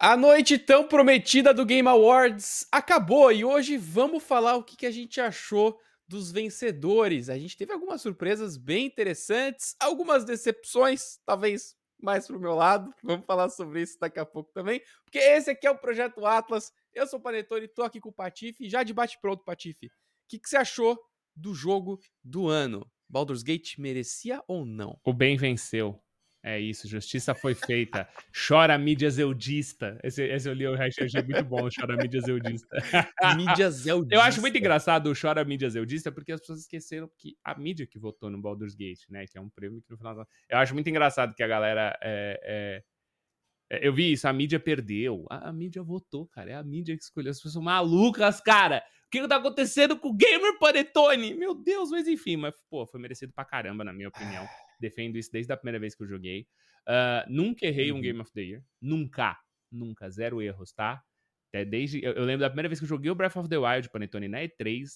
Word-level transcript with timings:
A 0.00 0.16
noite 0.16 0.56
tão 0.60 0.86
prometida 0.86 1.52
do 1.52 1.66
Game 1.66 1.88
Awards 1.88 2.68
acabou 2.70 3.32
e 3.32 3.44
hoje 3.44 3.76
vamos 3.76 4.22
falar 4.22 4.54
o 4.54 4.62
que, 4.62 4.86
a 4.86 4.92
gente 4.92 5.20
achou 5.20 5.76
dos 6.06 6.30
vencedores. 6.30 7.28
A 7.28 7.36
gente 7.36 7.56
teve 7.56 7.72
algumas 7.72 8.00
surpresas 8.00 8.56
bem 8.56 8.86
interessantes, 8.86 9.74
algumas 9.80 10.24
decepções, 10.24 11.18
talvez 11.26 11.74
mais 12.00 12.28
pro 12.28 12.38
meu 12.38 12.54
lado. 12.54 12.94
Vamos 13.02 13.26
falar 13.26 13.48
sobre 13.48 13.82
isso 13.82 13.98
daqui 14.00 14.20
a 14.20 14.24
pouco 14.24 14.52
também, 14.52 14.80
porque 15.04 15.18
esse 15.18 15.50
aqui 15.50 15.66
é 15.66 15.70
o 15.72 15.76
Projeto 15.76 16.24
Atlas. 16.24 16.70
Eu 16.94 17.04
sou 17.08 17.18
o 17.18 17.22
Panetone, 17.22 17.66
tô 17.66 17.82
aqui 17.82 17.98
com 17.98 18.10
o 18.10 18.14
Patife, 18.14 18.68
já 18.68 18.84
de 18.84 18.94
bate 18.94 19.18
pronto, 19.20 19.42
Patife. 19.42 19.86
O 19.86 19.90
que, 20.28 20.38
que 20.38 20.48
você 20.48 20.58
achou 20.58 20.96
do 21.34 21.52
jogo 21.52 21.98
do 22.22 22.46
ano? 22.46 22.88
Baldur's 23.08 23.42
Gate 23.42 23.76
merecia 23.78 24.40
ou 24.46 24.64
não? 24.64 24.96
O 25.04 25.12
bem 25.12 25.36
venceu. 25.36 26.00
É 26.48 26.58
isso, 26.58 26.88
justiça 26.88 27.34
foi 27.34 27.54
feita. 27.54 28.08
Chora 28.32 28.78
mídia 28.78 29.10
zeudista. 29.10 30.00
Esse, 30.02 30.22
esse 30.22 30.48
eu 30.48 30.54
li 30.54 30.66
o 30.66 30.74
hashtag, 30.74 31.14
é 31.18 31.22
muito 31.22 31.44
bom, 31.44 31.68
chora 31.68 31.94
mídia 31.94 32.22
zeudista. 32.22 32.66
mídia 33.36 33.70
zeudista. 33.70 34.14
Eu 34.14 34.22
acho 34.22 34.40
muito 34.40 34.56
engraçado 34.56 35.10
o 35.10 35.14
chora 35.14 35.44
mídia 35.44 35.68
zeudista, 35.68 36.10
porque 36.10 36.32
as 36.32 36.40
pessoas 36.40 36.60
esqueceram 36.60 37.06
que 37.18 37.36
a 37.44 37.54
mídia 37.54 37.86
que 37.86 37.98
votou 37.98 38.30
no 38.30 38.40
Baldur's 38.40 38.74
Gate, 38.74 39.02
né, 39.10 39.26
que 39.26 39.36
é 39.36 39.40
um 39.42 39.50
prêmio 39.50 39.82
que 39.82 39.90
no 39.90 39.98
final... 39.98 40.26
Eu 40.48 40.56
acho 40.56 40.72
muito 40.72 40.88
engraçado 40.88 41.34
que 41.34 41.42
a 41.42 41.46
galera... 41.46 41.98
É, 42.00 42.40
é, 42.42 43.76
é, 43.76 43.86
eu 43.86 43.92
vi 43.92 44.10
isso, 44.12 44.26
a 44.26 44.32
mídia 44.32 44.58
perdeu. 44.58 45.26
A, 45.28 45.50
a, 45.50 45.52
mídia 45.52 45.82
votou, 45.82 46.26
cara. 46.28 46.52
É 46.52 46.54
a 46.54 46.62
mídia 46.62 46.96
que 46.96 47.02
escolheu. 47.02 47.30
As 47.30 47.42
pessoas 47.42 47.62
malucas, 47.62 48.40
cara. 48.40 48.82
O 49.06 49.10
que, 49.10 49.20
que 49.20 49.28
tá 49.28 49.36
acontecendo 49.36 49.98
com 49.98 50.08
o 50.08 50.16
Gamer 50.16 50.58
Panetone? 50.58 51.34
Meu 51.34 51.54
Deus, 51.54 51.90
mas 51.90 52.08
enfim, 52.08 52.38
mas, 52.38 52.54
pô, 52.70 52.86
foi 52.86 52.98
merecido 52.98 53.34
pra 53.34 53.44
caramba, 53.44 53.84
na 53.84 53.92
minha 53.92 54.08
opinião. 54.08 54.48
Defendo 54.78 55.16
isso 55.16 55.30
desde 55.32 55.52
a 55.52 55.56
primeira 55.56 55.78
vez 55.78 55.94
que 55.94 56.02
eu 56.02 56.06
joguei. 56.06 56.46
Uh, 56.86 57.30
nunca 57.30 57.66
errei 57.66 57.92
uhum. 57.92 57.98
um 57.98 58.00
Game 58.00 58.20
of 58.20 58.32
the 58.32 58.42
Year. 58.42 58.62
Nunca. 58.80 59.38
Nunca. 59.70 60.08
Zero 60.10 60.40
erros, 60.40 60.72
tá? 60.72 61.02
Até 61.48 61.64
desde. 61.64 62.02
Eu, 62.02 62.12
eu, 62.12 62.24
lembro 62.24 62.40
da 62.40 62.50
primeira 62.50 62.68
vez 62.68 62.78
que 62.78 62.84
eu 62.84 62.88
joguei 62.88 63.10
o 63.10 63.14
Breath 63.14 63.36
of 63.36 63.48
the 63.48 63.58
Wild 63.58 63.88
Panetone 63.90 64.28
na 64.28 64.38
E3. 64.38 64.86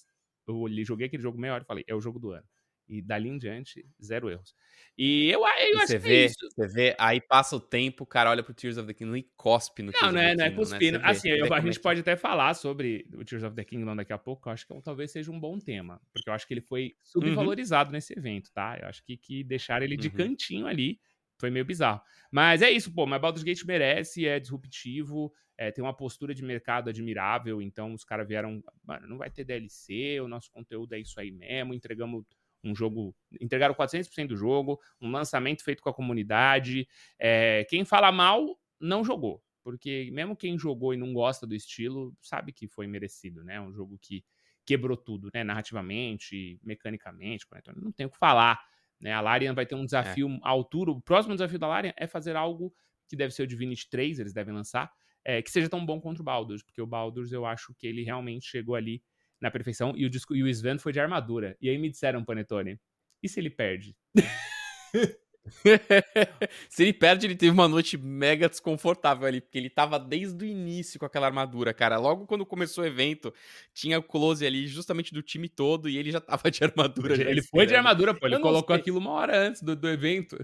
Eu 0.49 0.85
joguei 0.85 1.07
aquele 1.07 1.23
jogo 1.23 1.39
meia 1.39 1.55
hora 1.55 1.63
e 1.63 1.67
falei, 1.67 1.85
é 1.87 1.95
o 1.95 2.01
jogo 2.01 2.19
do 2.19 2.33
ano. 2.33 2.47
E 2.89 3.01
dali 3.01 3.29
em 3.29 3.39
diante, 3.39 3.87
zero 4.03 4.29
erros. 4.29 4.55
E 4.99 5.31
eu, 5.31 5.41
eu 5.41 5.47
acho 5.47 5.87
você 5.87 5.87
que 5.87 5.95
é 5.95 5.99
vê, 5.99 6.23
é 6.23 6.27
isso. 6.27 6.49
Você 6.51 6.69
vê, 6.69 6.97
aí 6.99 7.21
passa 7.21 7.57
o 7.57 7.61
tempo, 7.61 8.05
o 8.05 8.07
cara 8.07 8.31
olha 8.31 8.43
pro 8.43 8.53
Tears 8.53 8.77
of 8.77 8.87
the 8.87 8.93
Kingdom 8.93 9.17
e 9.17 9.23
cospe 9.37 9.83
no 9.83 9.93
Não, 9.93 9.99
Tears 9.99 10.13
não 10.13 10.21
é, 10.21 10.35
não 10.35 10.45
é 10.45 10.51
né? 10.51 10.57
cuspindo. 10.57 10.99
Né? 10.99 11.05
Assim, 11.05 11.31
eu, 11.31 11.53
a 11.53 11.61
gente 11.61 11.81
pode 11.81 12.01
até 12.01 12.17
falar 12.17 12.53
sobre 12.55 13.07
o 13.15 13.25
Tears 13.25 13.45
of 13.45 13.57
the 13.57 13.65
Kingdom 13.65 13.97
daqui 13.97 14.13
a 14.13 14.19
pouco, 14.19 14.49
eu 14.49 14.53
acho 14.53 14.67
que 14.67 14.83
talvez 14.83 15.11
seja 15.11 15.31
um 15.31 15.41
bom 15.41 15.59
tema. 15.59 16.01
Porque 16.13 16.29
eu 16.29 16.35
acho 16.35 16.47
que 16.47 16.53
ele 16.53 16.61
foi 16.61 16.85
uhum. 16.85 16.91
subvalorizado 17.05 17.89
uhum. 17.89 17.95
nesse 17.95 18.13
evento, 18.19 18.53
tá? 18.53 18.79
Eu 18.81 18.89
acho 18.89 19.03
que, 19.05 19.17
que 19.17 19.43
deixaram 19.43 19.85
ele 19.85 19.97
de 19.97 20.09
uhum. 20.09 20.15
cantinho 20.15 20.67
ali 20.67 21.01
foi 21.43 21.51
meio 21.51 21.65
bizarro. 21.65 22.01
Mas 22.31 22.63
é 22.63 22.71
isso, 22.71 22.95
pô, 22.95 23.05
mas 23.05 23.21
Baldur's 23.21 23.43
Gate 23.43 23.65
merece, 23.65 24.27
é 24.27 24.39
disruptivo, 24.39 25.33
é, 25.59 25.73
tem 25.73 25.83
uma 25.83 25.95
postura 25.95 26.33
de 26.33 26.43
mercado 26.43 26.89
admirável, 26.89 27.61
então 27.61 27.93
os 27.93 28.05
caras 28.05 28.29
vieram, 28.29 28.63
mano, 28.85 29.09
não 29.09 29.19
vai 29.19 29.29
ter 29.29 29.45
DLC, 29.45 30.21
o 30.21 30.29
nosso 30.29 30.51
conteúdo 30.53 30.95
é 30.95 31.01
isso 31.01 31.19
aí 31.19 31.33
mesmo, 31.33 31.75
entregamos 31.75 32.25
um 32.65 32.75
jogo, 32.75 33.15
entregaram 33.41 33.75
400% 33.75 34.29
do 34.29 34.37
jogo, 34.37 34.81
um 35.01 35.11
lançamento 35.11 35.65
feito 35.65 35.83
com 35.83 35.89
a 35.89 35.95
comunidade. 35.95 36.87
É, 37.19 37.65
quem 37.69 37.85
fala 37.85 38.13
mal 38.13 38.59
não 38.81 39.05
jogou, 39.05 39.43
porque 39.63 40.11
mesmo 40.13 40.37
quem 40.37 40.59
jogou 40.59 40.95
e 40.95 40.97
não 40.97 41.13
gosta 41.13 41.47
do 41.47 41.55
estilo 41.55 42.15
sabe 42.21 42.53
que 42.53 42.69
foi 42.69 42.87
merecido, 42.87 43.45
né? 43.45 43.61
Um 43.61 43.73
jogo 43.73 43.99
que 44.01 44.25
quebrou 44.65 44.97
tudo, 44.97 45.31
né? 45.35 45.43
Narrativamente, 45.43 46.59
mecanicamente, 46.63 47.47
então 47.55 47.75
não 47.77 47.93
tem 47.93 48.07
o 48.07 48.11
que 48.11 48.19
falar. 48.19 48.61
Né? 49.01 49.13
A 49.13 49.21
Larian 49.21 49.53
vai 49.53 49.67
ter 49.67 49.75
um 49.75 49.85
desafio 49.85 50.29
é. 50.29 50.39
à 50.43 50.51
altura. 50.51 50.93
O 50.93 51.01
próximo 51.01 51.35
desafio 51.35 51.59
da 51.59 51.67
Larian 51.67 51.93
é 51.97 52.07
fazer 52.07 52.37
algo 52.37 52.73
que 53.09 53.17
deve 53.17 53.35
ser 53.35 53.43
o 53.43 53.47
Divinity 53.47 53.91
3, 53.91 54.21
eles 54.21 54.33
devem 54.33 54.55
lançar, 54.55 54.91
é, 55.25 55.43
que 55.43 55.51
seja 55.51 55.69
tão 55.69 55.85
bom 55.85 56.01
contra 56.01 56.23
o 56.23 56.25
Baldur's, 56.25 56.63
porque 56.63 56.81
o 56.81 56.87
Baldur's 56.87 57.33
eu 57.33 57.45
acho 57.45 57.75
que 57.75 57.87
ele 57.87 58.03
realmente 58.03 58.47
chegou 58.47 58.75
ali 58.75 59.03
na 59.43 59.51
perfeição 59.51 59.93
e 59.97 60.07
o, 60.07 60.11
disco, 60.11 60.35
e 60.35 60.43
o 60.43 60.49
Sven 60.49 60.79
foi 60.79 60.93
de 60.93 61.01
armadura. 61.01 61.57
E 61.61 61.69
aí 61.69 61.77
me 61.77 61.91
disseram, 61.91 62.25
Panetone, 62.25 62.81
e 63.23 63.29
se 63.29 63.41
ele 63.41 63.51
perde? 63.51 63.97
se 66.71 66.83
ele 66.85 66.93
perde, 66.93 67.27
ele 67.27 67.35
teve 67.35 67.51
uma 67.51 67.67
noite 67.67 67.99
mega 67.99 68.49
desconfortável 68.49 69.27
ali, 69.27 69.41
porque 69.41 69.59
ele 69.59 69.69
tava 69.69 69.99
desde 69.99 70.45
o 70.45 70.47
início 70.47 71.01
com 71.01 71.05
aquela 71.05 71.27
armadura, 71.27 71.75
cara. 71.75 71.99
Logo 71.99 72.25
quando 72.25 72.47
começou 72.47 72.85
o 72.85 72.87
evento, 72.87 73.35
tinha 73.75 73.99
o 73.99 74.03
close 74.03 74.47
ali 74.47 74.69
justamente 74.69 75.13
do 75.13 75.23
time 75.23 75.49
todo 75.49 75.89
e 75.89 75.99
ele 75.99 76.13
já 76.13 76.21
tava 76.21 76.49
de 76.49 76.63
armadura. 76.63 77.15
Ele 77.29 77.43
foi 77.43 77.67
de 77.67 77.75
armadura, 77.75 78.15
pô. 78.15 78.27
Ele 78.27 78.39
colocou 78.39 78.75
aquilo 78.75 78.99
uma 78.99 79.11
hora 79.11 79.37
antes 79.37 79.61
do, 79.61 79.75
do 79.75 79.89
evento. 79.89 80.39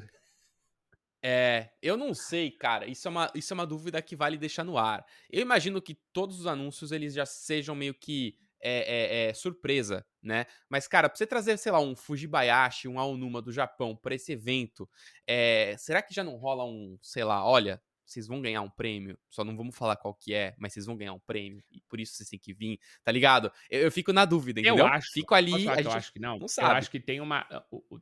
É, 1.22 1.70
eu 1.80 1.97
não 1.97 2.15
sei, 2.15 2.50
cara. 2.50 2.86
Isso 2.86 3.06
é, 3.06 3.10
uma, 3.10 3.30
isso 3.34 3.53
é 3.53 3.54
uma 3.54 3.66
dúvida 3.66 4.03
que 4.03 4.16
vale 4.16 4.36
deixar 4.36 4.65
no 4.65 4.76
ar. 4.76 5.04
Eu 5.30 5.42
imagino 5.42 5.80
que 5.80 5.94
todos 6.12 6.41
os 6.41 6.47
anúncios 6.47 6.91
eles 6.91 7.15
já 7.15 7.26
sejam 7.26 7.75
meio 7.75 7.94
que 7.94 8.36
é, 8.62 9.26
é, 9.26 9.30
é, 9.30 9.34
surpresa, 9.34 10.04
né? 10.22 10.46
Mas, 10.69 10.88
cara, 10.88 11.08
pra 11.08 11.16
você 11.16 11.26
trazer, 11.26 11.56
sei 11.58 11.72
lá, 11.72 11.80
um 11.80 11.94
Fujibayashi, 11.96 12.88
um 12.88 12.98
Aonuma 12.98 13.41
do 13.42 13.52
Japão 13.52 13.96
para 13.96 14.14
esse 14.14 14.32
evento, 14.32 14.88
é, 15.26 15.74
será 15.78 16.02
que 16.02 16.14
já 16.14 16.24
não 16.24 16.36
rola 16.36 16.64
um, 16.64 16.98
sei 17.02 17.24
lá, 17.24 17.44
olha, 17.47 17.80
vocês 18.08 18.26
vão 18.26 18.41
ganhar 18.41 18.62
um 18.62 18.70
prêmio, 18.70 19.19
só 19.28 19.44
não 19.44 19.56
vamos 19.56 19.76
falar 19.76 19.96
qual 19.96 20.14
que 20.14 20.32
é, 20.32 20.54
mas 20.58 20.72
vocês 20.72 20.86
vão 20.86 20.96
ganhar 20.96 21.12
um 21.12 21.19
prêmio, 21.19 21.62
e 21.70 21.80
por 21.88 22.00
isso 22.00 22.14
vocês 22.14 22.28
têm 22.28 22.38
que 22.38 22.54
vir, 22.54 22.80
tá 23.04 23.12
ligado? 23.12 23.52
Eu, 23.70 23.82
eu 23.82 23.92
fico 23.92 24.12
na 24.12 24.24
dúvida, 24.24 24.60
entendeu? 24.60 24.78
Eu 24.78 24.86
acho. 24.86 25.12
Fico 25.12 25.34
ali. 25.34 25.54
A 25.69 25.76
gente 25.76 25.84
eu 25.84 25.92
acho 25.92 26.12
que 26.12 26.18
não. 26.18 26.38
não 26.38 26.48
sabe. 26.48 26.70
Eu 26.70 26.76
acho 26.76 26.91
que 26.91 27.00
tem 27.00 27.20
uma. 27.20 27.47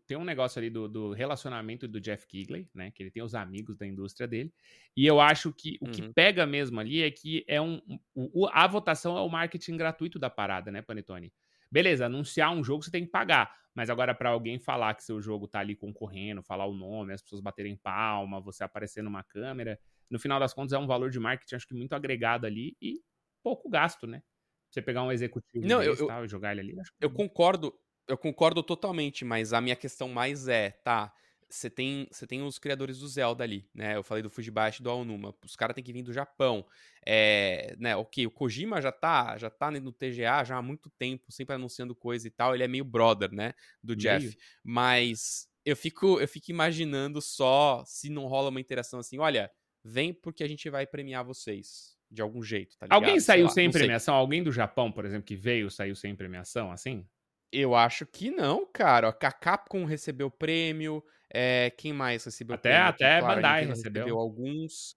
Tem 0.07 0.17
um 0.17 0.25
negócio 0.25 0.59
ali 0.59 0.71
do, 0.71 0.89
do 0.89 1.13
relacionamento 1.13 1.89
do 1.89 2.01
Jeff 2.01 2.27
Kigley, 2.27 2.69
né? 2.75 2.91
Que 2.91 3.03
ele 3.03 3.11
tem 3.11 3.23
os 3.23 3.35
amigos 3.35 3.77
da 3.77 3.87
indústria 3.87 4.29
dele. 4.29 4.53
E 4.97 5.05
eu 5.07 5.21
acho 5.21 5.53
que 5.53 5.77
o 5.81 5.87
uhum. 5.87 5.93
que 5.93 6.09
pega 6.13 6.47
mesmo 6.47 6.79
ali 6.79 7.03
é 7.03 7.11
que 7.11 7.45
é 7.49 7.61
um. 7.61 7.81
O, 8.15 8.47
a 8.53 8.67
votação 8.67 9.17
é 9.17 9.21
o 9.21 9.29
marketing 9.29 9.77
gratuito 9.77 10.19
da 10.19 10.31
parada, 10.31 10.71
né, 10.71 10.83
Panetone? 10.83 11.33
Beleza, 11.71 12.07
anunciar 12.07 12.53
um 12.53 12.63
jogo 12.65 12.83
você 12.85 12.91
tem 12.91 13.05
que 13.05 13.11
pagar. 13.11 13.53
Mas 13.75 13.91
agora, 13.91 14.15
para 14.15 14.31
alguém 14.31 14.59
falar 14.59 14.95
que 14.95 15.05
seu 15.05 15.21
jogo 15.21 15.47
tá 15.49 15.61
ali 15.61 15.77
concorrendo, 15.77 16.43
falar 16.43 16.67
o 16.67 16.75
nome, 16.75 17.13
as 17.13 17.23
pessoas 17.23 17.41
baterem 17.43 17.77
palma, 17.77 18.41
você 18.41 18.65
aparecer 18.65 19.03
numa 19.03 19.23
câmera, 19.23 19.79
no 20.11 20.19
final 20.19 20.41
das 20.41 20.55
contas 20.55 20.73
é 20.73 20.79
um 20.79 20.87
valor 20.87 21.11
de 21.11 21.21
marketing, 21.21 21.57
acho 21.57 21.67
que 21.69 21.75
muito 21.75 21.93
agregado 21.95 22.47
ali 22.47 22.77
e 22.81 23.03
pouco 23.43 23.69
gasto, 23.69 24.07
né? 24.07 24.23
Você 24.71 24.81
pegar 24.83 25.03
um 25.03 25.13
executivo 25.13 25.69
Não, 25.69 25.83
eu, 25.83 25.95
eu, 25.97 26.07
tal, 26.07 26.25
e 26.25 26.29
jogar 26.29 26.53
ele 26.53 26.61
ali. 26.61 26.81
eu 27.01 27.11
concordo, 27.11 27.75
eu 28.09 28.17
concordo 28.19 28.63
totalmente, 28.63 29.25
mas 29.25 29.53
a 29.53 29.61
minha 29.61 29.77
questão 29.77 30.09
mais 30.09 30.49
é, 30.49 30.71
tá, 30.71 31.13
você 31.49 31.71
tem, 31.71 32.09
você 32.11 32.27
tem 32.27 32.43
os 32.43 32.59
criadores 32.59 32.99
do 32.99 33.09
Zelda 33.09 33.45
ali, 33.45 33.69
né? 33.75 33.97
Eu 33.97 34.03
falei 34.03 34.23
do 34.23 34.31
Fujibashi 34.31 34.81
e 34.81 34.83
do 34.83 34.91
Aonuma. 34.91 35.35
Os 35.45 35.55
caras 35.55 35.75
têm 35.75 35.85
que 35.85 35.93
vir 35.93 36.03
do 36.03 36.13
Japão. 36.13 36.67
É, 37.05 37.77
né, 37.79 37.95
ok, 37.95 38.27
o 38.27 38.31
Kojima 38.31 38.83
já 38.83 38.91
tá, 38.91 39.39
já 39.39 39.49
tá 39.49 39.71
no 39.71 39.93
TGA 39.93 40.43
já 40.45 40.57
há 40.57 40.63
muito 40.63 40.91
tempo, 40.91 41.31
sempre 41.31 41.55
anunciando 41.55 41.95
coisa 41.95 42.27
e 42.27 42.31
tal. 42.31 42.55
Ele 42.55 42.65
é 42.65 42.69
meio 42.69 42.85
brother, 42.85 43.31
né? 43.33 43.55
Do 43.83 43.97
meio. 43.97 44.01
Jeff. 44.01 44.37
Mas 44.65 45.49
eu 45.65 45.77
fico, 45.77 46.21
eu 46.21 46.29
fico 46.29 46.51
imaginando 46.51 47.21
só 47.21 47.85
se 47.87 48.11
não 48.11 48.27
rola 48.27 48.51
uma 48.51 48.61
interação 48.61 48.99
assim, 48.99 49.19
olha, 49.19 49.51
vem 49.85 50.13
porque 50.13 50.43
a 50.43 50.49
gente 50.49 50.69
vai 50.69 50.87
premiar 50.87 51.25
vocês 51.25 51.97
de 52.11 52.23
algum 52.23 52.43
jeito, 52.43 52.77
tá 52.79 52.87
ligado? 52.87 53.03
Alguém 53.03 53.21
saiu 53.21 53.47
lá, 53.47 53.51
sem 53.51 53.71
premiação? 53.71 54.15
Sei. 54.15 54.21
Alguém 54.21 54.43
do 54.43 54.53
Japão, 54.53 54.91
por 54.91 55.05
exemplo, 55.05 55.25
que 55.25 55.37
veio, 55.37 55.71
saiu 55.71 55.95
sem 55.95 56.15
premiação, 56.15 56.71
assim? 56.71 57.07
Eu 57.53 57.75
acho 57.75 58.05
que 58.07 58.31
não, 58.31 58.67
cara. 58.67 59.09
A 59.09 59.33
Capcom 59.33 59.85
recebeu 59.85 60.31
prêmio. 60.31 61.03
É, 61.33 61.71
quem 61.77 61.93
mais 61.93 62.25
recebeu 62.25 62.55
até, 62.55 62.71
prêmio? 62.71 62.89
Até 62.89 63.21
claro, 63.21 63.35
Bandai 63.35 63.67
recebeu. 63.67 64.05
recebeu. 64.05 64.19
alguns. 64.19 64.97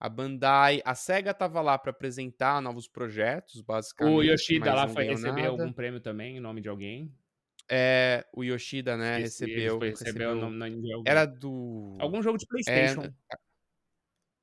A 0.00 0.08
Bandai, 0.08 0.80
a 0.84 0.94
SEGA 0.94 1.34
tava 1.34 1.60
lá 1.60 1.76
para 1.76 1.90
apresentar 1.90 2.62
novos 2.62 2.86
projetos, 2.86 3.60
basicamente. 3.60 4.14
O 4.14 4.22
Yoshida 4.22 4.72
lá 4.72 4.86
foi 4.86 5.04
receber 5.04 5.42
nada. 5.42 5.48
algum 5.48 5.72
prêmio 5.72 6.00
também, 6.00 6.36
em 6.36 6.40
nome 6.40 6.60
de 6.60 6.68
alguém. 6.68 7.12
É, 7.68 8.24
o 8.32 8.44
Yoshida, 8.44 8.96
né, 8.96 9.20
Esse, 9.20 9.44
recebeu. 9.44 9.78
recebeu, 9.78 10.38
recebeu 10.38 11.02
Era 11.04 11.26
do. 11.26 11.96
Algum 11.98 12.22
jogo 12.22 12.38
de 12.38 12.46
PlayStation. 12.46 13.02
É, 13.02 13.36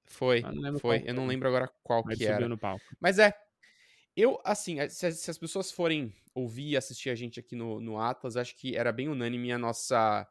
foi, 0.06 0.44
foi. 0.79 1.03
Eu 1.06 1.13
não 1.13 1.25
lembro 1.25 1.47
agora 1.47 1.69
qual 1.84 2.03
Mas 2.06 2.17
que 2.17 2.25
era. 2.25 2.47
No. 2.47 2.59
Mas 2.99 3.17
é. 3.17 3.34
Eu, 4.16 4.40
assim, 4.46 4.78
se, 4.90 5.11
se, 5.11 5.29
as 5.29 5.38
pessoas 5.38 5.72
forem 5.72 6.14
ouvir 6.34 6.70
e 6.70 6.78
assistir 6.78 7.09
a 7.09 7.16
gente 7.16 7.40
aqui 7.40 7.55
no, 7.55 7.81
no 7.81 7.99
Atlas, 7.99 8.38
acho 8.38 8.55
que 8.55 8.76
era 8.76 8.91
bem 8.91 9.09
unânime 9.09 9.52
a 9.52 9.58
nossa, 9.58 10.26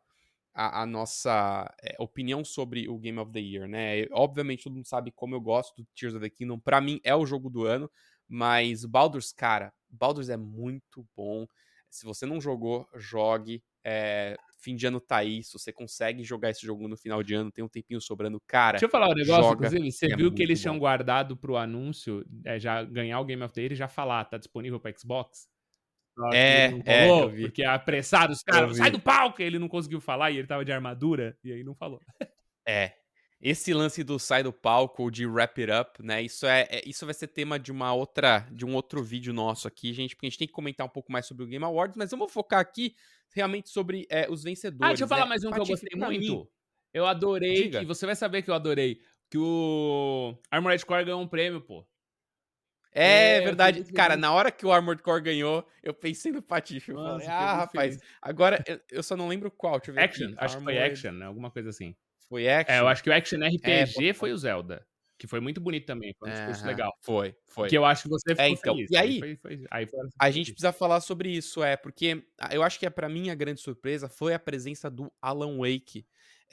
a, 0.54 0.82
a 0.82 0.86
nossa 0.86 1.68
é, 1.82 1.96
opinião 1.98 2.44
sobre 2.44 2.88
o 2.88 2.96
Game 2.98 3.18
of 3.18 3.32
the 3.32 3.40
Year, 3.40 3.68
né? 3.68 4.06
Obviamente, 4.12 4.64
todo 4.64 4.74
mundo 4.74 4.86
sabe 4.86 5.10
como 5.10 5.34
eu 5.34 5.40
gosto 5.40 5.82
do 5.82 5.88
Tears 5.94 6.14
of 6.14 6.22
the 6.22 6.30
Kingdom. 6.30 6.58
Pra 6.60 6.80
mim, 6.80 7.00
é 7.02 7.14
o 7.14 7.26
jogo 7.26 7.50
do 7.50 7.64
ano. 7.64 7.90
Mas 8.28 8.84
Baldur's, 8.84 9.32
cara, 9.32 9.72
Baldur's 9.90 10.28
é 10.28 10.36
muito 10.36 11.06
bom. 11.16 11.46
Se 11.90 12.04
você 12.04 12.24
não 12.24 12.40
jogou, 12.40 12.88
jogue. 12.94 13.62
É, 13.84 14.36
fim 14.56 14.74
de 14.74 14.86
ano 14.86 14.98
tá 14.98 15.18
aí, 15.18 15.44
se 15.44 15.52
você 15.52 15.70
consegue 15.70 16.24
jogar 16.24 16.48
esse 16.48 16.64
jogo 16.64 16.88
no 16.88 16.96
final 16.96 17.22
de 17.22 17.34
ano, 17.34 17.52
tem 17.52 17.62
um 17.62 17.68
tempinho 17.68 18.00
sobrando, 18.00 18.40
cara. 18.46 18.72
Deixa 18.72 18.86
eu 18.86 18.90
falar 18.90 19.10
um 19.10 19.14
negócio, 19.14 19.42
joga, 19.42 19.66
inclusive, 19.66 19.92
você 19.92 20.06
é 20.06 20.16
viu 20.16 20.32
que 20.32 20.42
eles 20.42 20.58
bom. 20.58 20.62
tinham 20.62 20.78
guardado 20.78 21.36
pro 21.36 21.56
anúncio, 21.56 22.24
é, 22.46 22.58
já 22.58 22.82
ganhar 22.82 23.20
o 23.20 23.24
Game 23.26 23.42
of 23.42 23.52
the 23.52 23.60
Year 23.60 23.72
e 23.72 23.76
já 23.76 23.86
falar, 23.86 24.24
tá 24.24 24.38
disponível 24.38 24.80
pra 24.80 24.92
Xbox? 24.96 25.46
É, 26.32 26.80
é, 26.84 27.08
falou, 27.08 27.30
porque 27.30 27.64
apressados, 27.64 28.38
os 28.38 28.42
caras, 28.42 28.76
sai 28.76 28.90
do 28.90 29.00
palco, 29.00 29.42
ele 29.42 29.58
não 29.58 29.68
conseguiu 29.68 30.00
falar 30.00 30.30
e 30.30 30.38
ele 30.38 30.46
tava 30.46 30.64
de 30.64 30.72
armadura, 30.72 31.36
e 31.42 31.52
aí 31.52 31.64
não 31.64 31.74
falou. 31.74 32.00
É, 32.66 32.94
esse 33.42 33.74
lance 33.74 34.02
do 34.02 34.18
sai 34.18 34.42
do 34.42 34.50
palco, 34.50 35.10
de 35.10 35.26
wrap 35.26 35.60
it 35.60 35.70
up, 35.70 36.02
né? 36.02 36.22
Isso 36.22 36.46
é, 36.46 36.62
é, 36.70 36.82
isso 36.86 37.04
vai 37.04 37.14
ser 37.14 37.26
tema 37.26 37.58
de 37.58 37.70
uma 37.70 37.92
outra, 37.92 38.48
de 38.50 38.64
um 38.64 38.74
outro 38.74 39.02
vídeo 39.02 39.34
nosso 39.34 39.68
aqui, 39.68 39.92
gente, 39.92 40.16
porque 40.16 40.26
a 40.26 40.30
gente 40.30 40.38
tem 40.38 40.48
que 40.48 40.54
comentar 40.54 40.86
um 40.86 40.88
pouco 40.88 41.12
mais 41.12 41.26
sobre 41.26 41.44
o 41.44 41.46
Game 41.46 41.62
Awards, 41.62 41.94
mas 41.94 42.10
vamos 42.10 42.32
focar 42.32 42.58
aqui 42.58 42.96
realmente 43.34 43.68
sobre 43.68 44.06
é, 44.08 44.30
os 44.30 44.42
vencedores. 44.42 44.82
Ah, 44.82 44.88
deixa 44.88 45.04
eu 45.04 45.08
falar 45.08 45.24
né? 45.24 45.28
mais 45.28 45.44
um 45.44 45.50
que 45.50 45.60
eu 45.60 45.66
gostei 45.66 45.94
muito. 45.94 46.50
Eu 46.90 47.06
adorei, 47.06 47.68
que 47.68 47.84
você 47.84 48.06
vai 48.06 48.16
saber 48.16 48.40
que 48.40 48.50
eu 48.50 48.54
adorei, 48.54 48.98
que 49.30 49.36
o 49.36 50.38
Armored 50.50 50.86
Core 50.86 51.04
ganhou 51.04 51.20
um 51.20 51.28
prêmio, 51.28 51.60
pô. 51.60 51.86
É, 52.94 53.38
é 53.38 53.40
verdade. 53.40 53.84
Cara, 53.92 54.16
na 54.16 54.32
hora 54.32 54.52
que 54.52 54.64
o 54.64 54.72
Armored 54.72 55.02
Core 55.02 55.22
ganhou, 55.22 55.66
eu 55.82 55.92
pensei 55.92 56.30
no 56.30 56.40
Patife. 56.40 56.92
Eu 56.92 56.96
falei, 56.96 57.26
ah, 57.26 57.54
rapaz, 57.56 57.96
feliz. 57.96 58.10
agora 58.22 58.62
eu, 58.66 58.80
eu, 58.90 59.02
só 59.02 59.16
não 59.16 59.26
lembro 59.26 59.50
qual. 59.50 59.78
Deixa 59.78 59.90
eu 59.90 59.94
ver 59.94 60.02
Action, 60.02 60.26
aqui. 60.26 60.34
acho 60.38 60.56
Armored... 60.56 60.78
que 60.78 60.84
foi 60.84 60.92
Action, 60.92 61.12
né? 61.12 61.26
Alguma 61.26 61.50
coisa 61.50 61.70
assim. 61.70 61.96
Foi 62.28 62.48
Action? 62.48 62.74
É, 62.74 62.80
eu 62.80 62.88
acho 62.88 63.02
que 63.02 63.10
o 63.10 63.12
Action 63.12 63.38
RPG 63.40 64.08
é, 64.08 64.14
foi 64.14 64.32
o 64.32 64.38
Zelda. 64.38 64.86
Que 65.16 65.26
foi 65.26 65.40
muito 65.40 65.60
bonito 65.60 65.86
também, 65.86 66.14
foi 66.18 66.28
um 66.28 66.32
discurso 66.32 66.66
legal. 66.66 66.92
Foi, 67.00 67.36
foi. 67.46 67.68
Que 67.68 67.78
eu 67.78 67.84
acho 67.84 68.04
que 68.04 68.08
você 68.08 68.32
é, 68.32 68.34
ficou 68.34 68.44
é, 68.44 68.50
então, 68.50 68.74
feliz. 68.74 68.90
E 68.90 68.96
aí, 68.96 69.18
foi, 69.20 69.36
foi, 69.36 69.64
aí 69.70 69.86
foi 69.86 70.00
a 70.18 70.30
gente 70.30 70.52
precisa 70.52 70.72
falar 70.72 71.00
sobre 71.00 71.30
isso, 71.30 71.62
é, 71.62 71.76
porque 71.76 72.24
eu 72.50 72.62
acho 72.62 72.78
que 72.78 72.86
é, 72.86 72.90
para 72.90 73.08
mim 73.08 73.30
a 73.30 73.34
grande 73.34 73.60
surpresa 73.60 74.08
foi 74.08 74.34
a 74.34 74.38
presença 74.38 74.90
do 74.90 75.12
Alan 75.22 75.58
Wake 75.58 76.04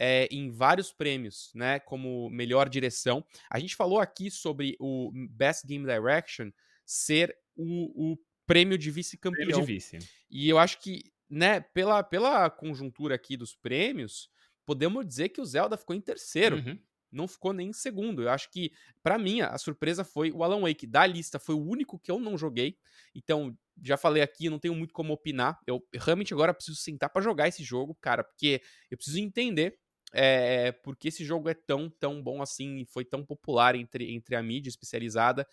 é, 0.04 0.28
em 0.32 0.50
vários 0.50 0.92
prêmios, 0.92 1.52
né, 1.54 1.80
como 1.80 2.28
melhor 2.32 2.68
direção. 2.68 3.24
A 3.48 3.60
gente 3.60 3.76
falou 3.76 4.00
aqui 4.00 4.32
sobre 4.32 4.76
o 4.80 5.12
Best 5.30 5.68
Game 5.68 5.86
Direction 5.86 6.50
ser 6.84 7.38
o, 7.56 8.14
o 8.14 8.18
prêmio 8.48 8.80
de 8.80 8.90
vice-campeão. 8.90 9.46
Prêmio 9.46 9.64
de 9.64 9.74
vice. 9.74 10.00
E 10.28 10.50
eu 10.50 10.58
acho 10.58 10.82
que, 10.82 11.04
né, 11.30 11.60
pela, 11.60 12.02
pela 12.02 12.50
conjuntura 12.50 13.14
aqui 13.14 13.38
dos 13.38 13.56
prêmios, 13.56 14.28
podemos 14.66 15.06
dizer 15.06 15.30
que 15.30 15.40
o 15.40 15.46
Zelda 15.46 15.78
ficou 15.78 15.96
em 15.96 16.02
terceiro. 16.02 16.56
Uhum. 16.56 16.80
Não 17.12 17.28
ficou 17.28 17.54
nem 17.54 17.70
em 17.70 17.74
segundo. 17.74 18.24
Eu 18.24 18.30
acho 18.30 18.50
que, 18.50 18.72
para 19.04 19.20
mim, 19.20 19.42
a 19.42 19.56
surpresa 19.60 20.04
foi 20.04 20.32
o 20.32 20.44
Alan 20.44 20.62
Wake. 20.62 20.88
Da 20.88 21.06
lista, 21.06 21.38
foi 21.38 21.54
o 21.54 21.64
único 21.64 22.00
que 22.00 22.10
eu 22.10 22.20
não 22.20 22.38
joguei. 22.38 22.76
Então, 23.14 23.56
já 23.84 23.98
falei 23.98 24.24
aqui, 24.24 24.50
não 24.50 24.58
tenho 24.58 24.74
muito 24.74 24.94
como 24.94 25.14
opinar. 25.14 25.60
Eu 25.68 25.86
realmente 25.94 26.34
agora 26.34 26.54
preciso 26.54 26.78
sentar 26.78 27.10
para 27.10 27.22
jogar 27.22 27.48
esse 27.50 27.64
jogo, 27.64 27.96
cara, 28.02 28.24
porque 28.24 28.62
eu 28.90 28.98
preciso 28.98 29.20
entender 29.20 29.78
é, 30.14 30.72
porque 30.72 31.08
esse 31.08 31.24
jogo 31.24 31.50
é 31.50 31.54
tão, 31.54 31.90
tão 31.90 32.22
bom 32.22 32.42
assim 32.42 32.80
e 32.80 32.86
foi 32.86 33.06
tão 33.06 33.26
popular 33.26 33.76
entre, 33.76 34.12
entre 34.14 34.36
a 34.36 34.44
mídia 34.44 34.70
especializada. 34.70 35.48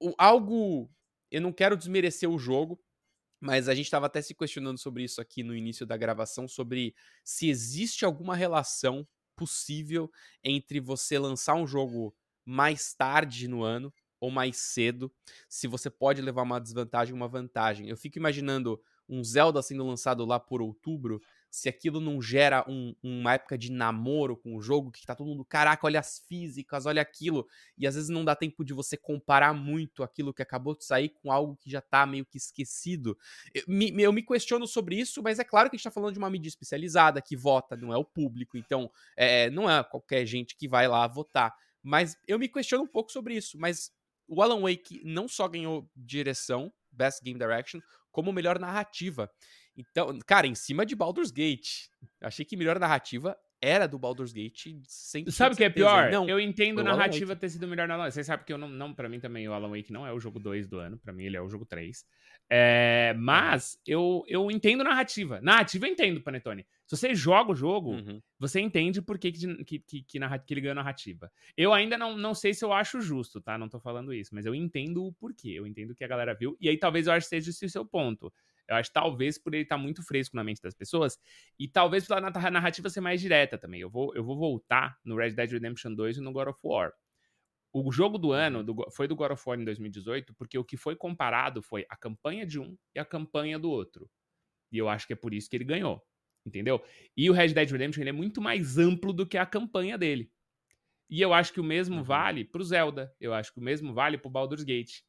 O, 0.00 0.14
algo. 0.18 0.90
Eu 1.30 1.40
não 1.40 1.52
quero 1.52 1.76
desmerecer 1.76 2.28
o 2.28 2.38
jogo, 2.38 2.82
mas 3.40 3.68
a 3.68 3.74
gente 3.74 3.86
estava 3.86 4.06
até 4.06 4.20
se 4.20 4.34
questionando 4.34 4.78
sobre 4.78 5.04
isso 5.04 5.20
aqui 5.20 5.42
no 5.42 5.54
início 5.54 5.86
da 5.86 5.96
gravação, 5.96 6.48
sobre 6.48 6.94
se 7.24 7.48
existe 7.48 8.04
alguma 8.04 8.34
relação 8.34 9.06
possível 9.36 10.10
entre 10.42 10.80
você 10.80 11.18
lançar 11.18 11.54
um 11.54 11.66
jogo 11.66 12.14
mais 12.44 12.92
tarde 12.92 13.46
no 13.46 13.62
ano 13.62 13.92
ou 14.20 14.30
mais 14.30 14.58
cedo, 14.58 15.10
se 15.48 15.66
você 15.66 15.88
pode 15.88 16.20
levar 16.20 16.42
uma 16.42 16.60
desvantagem 16.60 17.14
ou 17.14 17.16
uma 17.16 17.28
vantagem. 17.28 17.88
Eu 17.88 17.96
fico 17.96 18.18
imaginando 18.18 18.78
um 19.08 19.24
Zelda 19.24 19.62
sendo 19.62 19.86
lançado 19.86 20.24
lá 20.26 20.38
por 20.38 20.60
outubro 20.60 21.20
se 21.50 21.68
aquilo 21.68 22.00
não 22.00 22.22
gera 22.22 22.64
um, 22.68 22.94
uma 23.02 23.34
época 23.34 23.58
de 23.58 23.72
namoro 23.72 24.36
com 24.36 24.54
o 24.54 24.62
jogo, 24.62 24.92
que 24.92 25.04
tá 25.04 25.14
todo 25.14 25.26
mundo, 25.26 25.44
caraca, 25.44 25.86
olha 25.86 25.98
as 25.98 26.20
físicas, 26.28 26.86
olha 26.86 27.02
aquilo, 27.02 27.46
e 27.76 27.86
às 27.86 27.96
vezes 27.96 28.08
não 28.08 28.24
dá 28.24 28.36
tempo 28.36 28.64
de 28.64 28.72
você 28.72 28.96
comparar 28.96 29.52
muito 29.52 30.02
aquilo 30.02 30.32
que 30.32 30.42
acabou 30.42 30.76
de 30.76 30.84
sair 30.84 31.08
com 31.08 31.32
algo 31.32 31.56
que 31.56 31.68
já 31.68 31.80
tá 31.80 32.06
meio 32.06 32.24
que 32.24 32.38
esquecido. 32.38 33.18
Eu 33.52 33.64
me, 33.66 34.02
eu 34.02 34.12
me 34.12 34.22
questiono 34.22 34.66
sobre 34.66 34.96
isso, 34.96 35.22
mas 35.22 35.38
é 35.38 35.44
claro 35.44 35.68
que 35.68 35.74
a 35.74 35.78
gente 35.78 35.84
tá 35.84 35.90
falando 35.90 36.12
de 36.12 36.18
uma 36.18 36.30
mídia 36.30 36.48
especializada 36.48 37.20
que 37.20 37.36
vota, 37.36 37.76
não 37.76 37.92
é 37.92 37.96
o 37.96 38.04
público, 38.04 38.56
então 38.56 38.90
é, 39.16 39.50
não 39.50 39.68
é 39.68 39.82
qualquer 39.82 40.24
gente 40.26 40.56
que 40.56 40.68
vai 40.68 40.86
lá 40.86 41.06
votar. 41.08 41.52
Mas 41.82 42.16
eu 42.28 42.38
me 42.38 42.48
questiono 42.48 42.84
um 42.84 42.88
pouco 42.88 43.10
sobre 43.10 43.34
isso, 43.34 43.58
mas 43.58 43.90
o 44.28 44.40
Alan 44.42 44.60
Wake 44.60 45.02
não 45.04 45.26
só 45.26 45.48
ganhou 45.48 45.90
direção, 45.96 46.72
Best 46.92 47.22
Game 47.22 47.38
Direction, 47.38 47.80
como 48.10 48.32
melhor 48.32 48.58
narrativa. 48.58 49.30
Então, 49.76 50.18
cara, 50.26 50.46
em 50.46 50.54
cima 50.54 50.84
de 50.84 50.94
Baldur's 50.94 51.30
Gate. 51.30 51.88
Achei 52.20 52.44
que 52.44 52.56
melhor 52.56 52.78
narrativa 52.78 53.36
era 53.62 53.86
do 53.86 53.98
Baldur's 53.98 54.32
Gate 54.32 54.74
sem 54.84 55.28
Sabe 55.30 55.54
o 55.54 55.56
que 55.56 55.64
é 55.64 55.70
pior? 55.70 56.10
Não, 56.10 56.28
eu 56.28 56.40
entendo 56.40 56.82
narrativa 56.82 57.36
ter 57.36 57.50
sido 57.50 57.68
melhor 57.68 57.86
na 57.86 57.94
Alan 57.94 58.10
Você 58.10 58.24
sabe 58.24 58.44
que 58.44 58.52
eu 58.52 58.58
não, 58.58 58.68
não 58.68 58.94
para 58.94 59.08
mim 59.08 59.20
também 59.20 59.46
o 59.48 59.52
Alan 59.52 59.68
Wake 59.68 59.92
não 59.92 60.06
é 60.06 60.12
o 60.12 60.18
jogo 60.18 60.40
2 60.40 60.66
do 60.66 60.78
ano, 60.78 60.98
para 60.98 61.12
mim 61.12 61.24
ele 61.24 61.36
é 61.36 61.42
o 61.42 61.48
jogo 61.48 61.66
3. 61.66 62.04
É, 62.48 63.14
mas 63.18 63.78
eu, 63.86 64.24
eu 64.26 64.50
entendo 64.50 64.82
narrativa. 64.82 65.40
Narrativa 65.42 65.86
eu 65.86 65.92
entendo, 65.92 66.22
Panetone. 66.22 66.66
Se 66.86 66.96
você 66.96 67.14
joga 67.14 67.52
o 67.52 67.54
jogo, 67.54 67.92
uhum. 67.92 68.20
você 68.38 68.60
entende 68.60 69.00
por 69.00 69.18
que, 69.18 69.30
que, 69.30 69.64
que, 69.64 69.78
que, 69.78 70.02
que, 70.02 70.18
ele 70.54 70.60
ganhou 70.60 70.74
narrativa. 70.74 71.30
Eu 71.56 71.72
ainda 71.72 71.96
não, 71.96 72.16
não 72.16 72.34
sei 72.34 72.52
se 72.52 72.64
eu 72.64 72.72
acho 72.72 73.00
justo, 73.00 73.40
tá? 73.40 73.56
Não 73.56 73.68
tô 73.68 73.78
falando 73.78 74.12
isso, 74.12 74.34
mas 74.34 74.46
eu 74.46 74.54
entendo 74.54 75.04
o 75.04 75.12
porquê. 75.12 75.50
Eu 75.50 75.66
entendo 75.66 75.94
que 75.94 76.02
a 76.02 76.08
galera 76.08 76.34
viu. 76.34 76.56
E 76.60 76.68
aí 76.68 76.76
talvez 76.76 77.06
eu 77.06 77.12
acho 77.12 77.26
que 77.26 77.30
seja 77.30 77.50
esse 77.50 77.66
o 77.66 77.70
seu 77.70 77.84
ponto. 77.84 78.32
Eu 78.70 78.76
acho 78.76 78.92
talvez 78.92 79.36
por 79.36 79.52
ele 79.52 79.64
estar 79.64 79.76
tá 79.76 79.82
muito 79.82 80.00
fresco 80.02 80.36
na 80.36 80.44
mente 80.44 80.62
das 80.62 80.74
pessoas 80.74 81.18
e 81.58 81.66
talvez 81.66 82.06
pela 82.06 82.20
narrativa 82.20 82.88
ser 82.88 83.00
mais 83.00 83.20
direta 83.20 83.58
também. 83.58 83.80
Eu 83.80 83.90
vou, 83.90 84.14
eu 84.14 84.22
vou 84.22 84.38
voltar 84.38 84.96
no 85.04 85.16
Red 85.16 85.32
Dead 85.32 85.50
Redemption 85.50 85.92
2 85.92 86.18
e 86.18 86.20
no 86.20 86.32
God 86.32 86.48
of 86.48 86.60
War. 86.62 86.92
O 87.72 87.90
jogo 87.90 88.16
do 88.16 88.30
ano 88.30 88.60
uhum. 88.60 88.64
do, 88.64 88.90
foi 88.92 89.08
do 89.08 89.16
God 89.16 89.32
of 89.32 89.42
War 89.44 89.58
em 89.60 89.64
2018 89.64 90.34
porque 90.34 90.56
o 90.56 90.64
que 90.64 90.76
foi 90.76 90.94
comparado 90.94 91.60
foi 91.60 91.84
a 91.90 91.96
campanha 91.96 92.46
de 92.46 92.60
um 92.60 92.76
e 92.94 93.00
a 93.00 93.04
campanha 93.04 93.58
do 93.58 93.70
outro. 93.70 94.08
E 94.70 94.78
eu 94.78 94.88
acho 94.88 95.04
que 95.04 95.12
é 95.14 95.16
por 95.16 95.34
isso 95.34 95.50
que 95.50 95.56
ele 95.56 95.64
ganhou. 95.64 96.00
Entendeu? 96.46 96.82
E 97.16 97.28
o 97.28 97.32
Red 97.32 97.48
Dead 97.48 97.70
Redemption 97.70 98.02
ele 98.02 98.10
é 98.10 98.12
muito 98.12 98.40
mais 98.40 98.78
amplo 98.78 99.12
do 99.12 99.26
que 99.26 99.36
a 99.36 99.44
campanha 99.44 99.98
dele. 99.98 100.30
E 101.08 101.20
eu 101.20 101.34
acho 101.34 101.52
que 101.52 101.60
o 101.60 101.64
mesmo 101.64 101.96
uhum. 101.96 102.02
vale 102.04 102.44
pro 102.44 102.62
Zelda. 102.62 103.12
Eu 103.20 103.34
acho 103.34 103.52
que 103.52 103.58
o 103.58 103.62
mesmo 103.62 103.92
vale 103.92 104.16
pro 104.16 104.30
Baldur's 104.30 104.62
Gate 104.62 105.02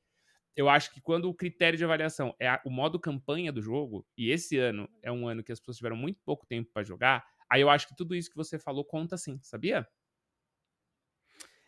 eu 0.55 0.69
acho 0.69 0.93
que 0.93 1.01
quando 1.01 1.29
o 1.29 1.33
critério 1.33 1.77
de 1.77 1.83
avaliação 1.83 2.35
é 2.39 2.47
a, 2.47 2.61
o 2.65 2.69
modo 2.69 2.99
campanha 2.99 3.51
do 3.51 3.61
jogo, 3.61 4.05
e 4.17 4.29
esse 4.29 4.57
ano 4.57 4.89
é 5.01 5.11
um 5.11 5.27
ano 5.27 5.43
que 5.43 5.51
as 5.51 5.59
pessoas 5.59 5.77
tiveram 5.77 5.95
muito 5.95 6.19
pouco 6.23 6.45
tempo 6.45 6.69
para 6.73 6.83
jogar, 6.83 7.25
aí 7.49 7.61
eu 7.61 7.69
acho 7.69 7.87
que 7.87 7.95
tudo 7.95 8.15
isso 8.15 8.29
que 8.29 8.35
você 8.35 8.59
falou 8.59 8.83
conta 8.85 9.17
sim, 9.17 9.39
sabia? 9.41 9.87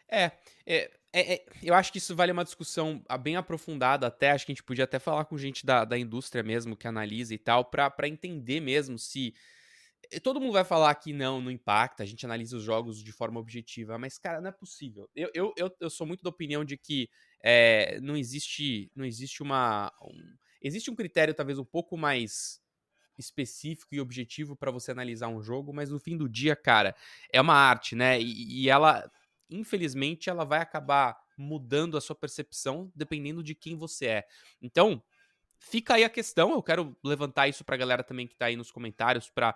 É, 0.09 0.31
é, 0.65 0.91
é, 1.12 1.33
é, 1.33 1.45
eu 1.63 1.74
acho 1.74 1.91
que 1.91 1.97
isso 1.97 2.15
vale 2.15 2.31
uma 2.31 2.44
discussão 2.44 3.03
ah, 3.09 3.18
bem 3.18 3.35
aprofundada 3.35 4.07
até, 4.07 4.31
acho 4.31 4.45
que 4.45 4.51
a 4.51 4.56
gente 4.56 4.63
podia 4.63 4.83
até 4.83 5.00
falar 5.00 5.25
com 5.25 5.38
gente 5.38 5.65
da, 5.65 5.85
da 5.85 5.97
indústria 5.97 6.44
mesmo, 6.44 6.75
que 6.75 6.88
analisa 6.88 7.33
e 7.33 7.38
tal, 7.38 7.65
para 7.65 8.07
entender 8.07 8.59
mesmo 8.59 8.97
se... 9.00 9.33
Todo 10.21 10.39
mundo 10.39 10.54
vai 10.54 10.63
falar 10.63 10.94
que 10.95 11.13
não, 11.13 11.42
não 11.42 11.51
impacta, 11.51 12.04
a 12.04 12.06
gente 12.06 12.25
analisa 12.25 12.57
os 12.57 12.63
jogos 12.63 13.04
de 13.04 13.12
forma 13.12 13.39
objetiva, 13.39 13.98
mas, 13.98 14.18
cara, 14.18 14.42
não 14.42 14.50
é 14.50 14.51
possível. 14.51 15.10
Eu, 15.15 15.30
eu, 15.33 15.54
eu, 15.57 15.75
eu 15.80 15.89
sou 15.89 16.06
muito 16.06 16.24
da 16.24 16.30
opinião 16.30 16.63
de 16.63 16.77
que 16.77 17.10
é, 17.42 18.00
não 18.01 18.15
existe 18.15 18.92
não 18.95 19.06
existe 19.06 19.44
uma 19.44 19.92
um, 20.02 20.35
existe 20.61 20.90
um 20.90 20.95
critério 20.95 21.33
talvez 21.33 21.59
um 21.59 21.66
pouco 21.66 21.97
mais 21.97 22.61
específico 23.18 23.94
e 23.94 24.02
objetivo 24.02 24.56
para 24.56 24.71
você 24.71 24.92
analisar 24.92 25.28
um 25.28 25.42
jogo, 25.42 25.73
mas 25.73 25.90
no 25.90 25.99
fim 25.99 26.18
do 26.18 26.28
dia, 26.28 26.56
cara, 26.56 26.95
é 27.31 27.40
uma 27.40 27.54
arte, 27.54 27.95
né? 27.95 28.19
E, 28.19 28.64
e, 28.64 28.69
ela, 28.69 29.09
infelizmente, 29.49 30.30
ela 30.30 30.44
vai 30.44 30.59
acabar 30.59 31.18
mudando 31.37 31.97
a 31.97 32.02
sua 32.02 32.16
percepção 32.16 32.92
dependendo 32.95 33.44
de 33.44 33.56
quem 33.56 33.76
você 33.76 34.06
é. 34.07 34.28
Então, 34.61 35.02
fica 35.59 35.95
aí 35.95 36.04
a 36.04 36.09
questão. 36.09 36.52
Eu 36.52 36.64
quero 36.64 36.95
levantar 37.04 37.47
isso 37.47 37.64
para 37.64 37.76
a 37.76 37.78
galera 37.78 38.04
também 38.04 38.28
que 38.28 38.33
está 38.33 38.47
aí 38.47 38.56
nos 38.56 38.71
comentários 38.71 39.30
para 39.30 39.56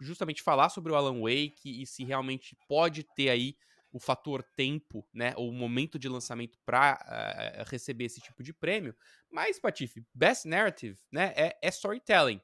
justamente 0.00 0.42
falar 0.42 0.68
sobre 0.68 0.92
o 0.92 0.96
Alan 0.96 1.20
Wake 1.20 1.82
e 1.82 1.86
se 1.86 2.04
realmente 2.04 2.56
pode 2.68 3.04
ter 3.14 3.30
aí 3.30 3.56
o 3.92 4.00
fator 4.00 4.42
tempo, 4.56 5.06
né, 5.12 5.34
ou 5.36 5.50
o 5.50 5.52
momento 5.52 5.98
de 5.98 6.08
lançamento 6.08 6.58
para 6.64 6.94
uh, 6.94 7.12
eh, 7.12 7.60
eh, 7.60 7.64
receber 7.66 8.04
esse 8.04 8.20
tipo 8.20 8.42
de 8.42 8.52
prêmio. 8.52 8.96
Mas, 9.30 9.60
Patife, 9.60 10.02
Best 10.14 10.48
Narrative, 10.48 10.98
né, 11.12 11.34
é, 11.36 11.58
é 11.60 11.68
storytelling. 11.68 12.40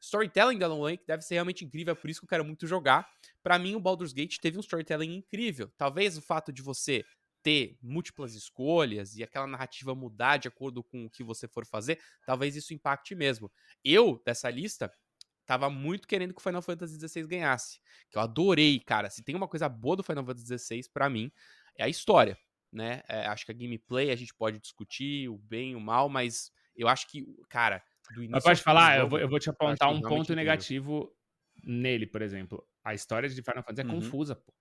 Storytelling 0.00 0.58
da 0.58 0.66
Alan 0.66 0.90
Wake 0.90 1.06
deve 1.06 1.22
ser 1.22 1.34
realmente 1.34 1.64
incrível, 1.64 1.92
é 1.92 1.94
por 1.94 2.10
isso 2.10 2.20
que 2.20 2.24
eu 2.24 2.28
quero 2.28 2.44
muito 2.44 2.66
jogar. 2.66 3.08
Para 3.42 3.58
mim, 3.58 3.76
o 3.76 3.80
Baldur's 3.80 4.12
Gate 4.12 4.38
teve 4.38 4.56
um 4.56 4.60
storytelling 4.60 5.14
incrível. 5.14 5.70
Talvez 5.76 6.16
o 6.16 6.22
fato 6.22 6.52
de 6.52 6.62
você 6.62 7.04
ter 7.42 7.78
múltiplas 7.80 8.34
escolhas 8.34 9.16
e 9.16 9.22
aquela 9.22 9.46
narrativa 9.46 9.94
mudar 9.94 10.36
de 10.36 10.48
acordo 10.48 10.82
com 10.82 11.06
o 11.06 11.10
que 11.10 11.22
você 11.22 11.46
for 11.46 11.64
fazer, 11.64 12.00
talvez 12.26 12.56
isso 12.56 12.74
impacte 12.74 13.14
mesmo. 13.14 13.50
Eu, 13.84 14.20
dessa 14.24 14.50
lista, 14.50 14.92
tava 15.48 15.70
muito 15.70 16.06
querendo 16.06 16.34
que 16.34 16.40
o 16.40 16.42
Final 16.42 16.60
Fantasy 16.60 17.00
XVI 17.00 17.26
ganhasse. 17.26 17.80
Que 18.10 18.18
eu 18.18 18.22
adorei, 18.22 18.78
cara. 18.80 19.08
Se 19.08 19.24
tem 19.24 19.34
uma 19.34 19.48
coisa 19.48 19.66
boa 19.66 19.96
do 19.96 20.02
Final 20.02 20.22
Fantasy 20.22 20.58
XVI, 20.58 20.82
para 20.92 21.08
mim, 21.08 21.32
é 21.74 21.84
a 21.84 21.88
história. 21.88 22.38
Né? 22.70 23.00
É, 23.08 23.26
acho 23.26 23.46
que 23.46 23.52
a 23.52 23.54
gameplay 23.54 24.10
a 24.10 24.14
gente 24.16 24.34
pode 24.34 24.58
discutir 24.58 25.26
o 25.30 25.38
bem 25.38 25.72
e 25.72 25.74
o 25.74 25.80
mal, 25.80 26.10
mas 26.10 26.52
eu 26.76 26.86
acho 26.86 27.08
que, 27.08 27.26
cara, 27.48 27.82
do 28.10 28.22
início. 28.22 28.32
Mas 28.32 28.44
pode 28.44 28.62
falar, 28.62 28.98
jogo, 28.98 29.06
eu, 29.06 29.08
vou, 29.08 29.18
eu 29.20 29.28
vou 29.28 29.38
te 29.38 29.48
apontar 29.48 29.90
um 29.90 30.02
ponto 30.02 30.34
negativo 30.34 31.10
nele, 31.64 32.06
por 32.06 32.20
exemplo. 32.20 32.62
A 32.84 32.92
história 32.92 33.26
de 33.26 33.42
Final 33.42 33.62
Fantasy 33.62 33.80
é 33.80 33.90
uhum. 33.90 34.00
confusa, 34.02 34.36
pô. 34.36 34.52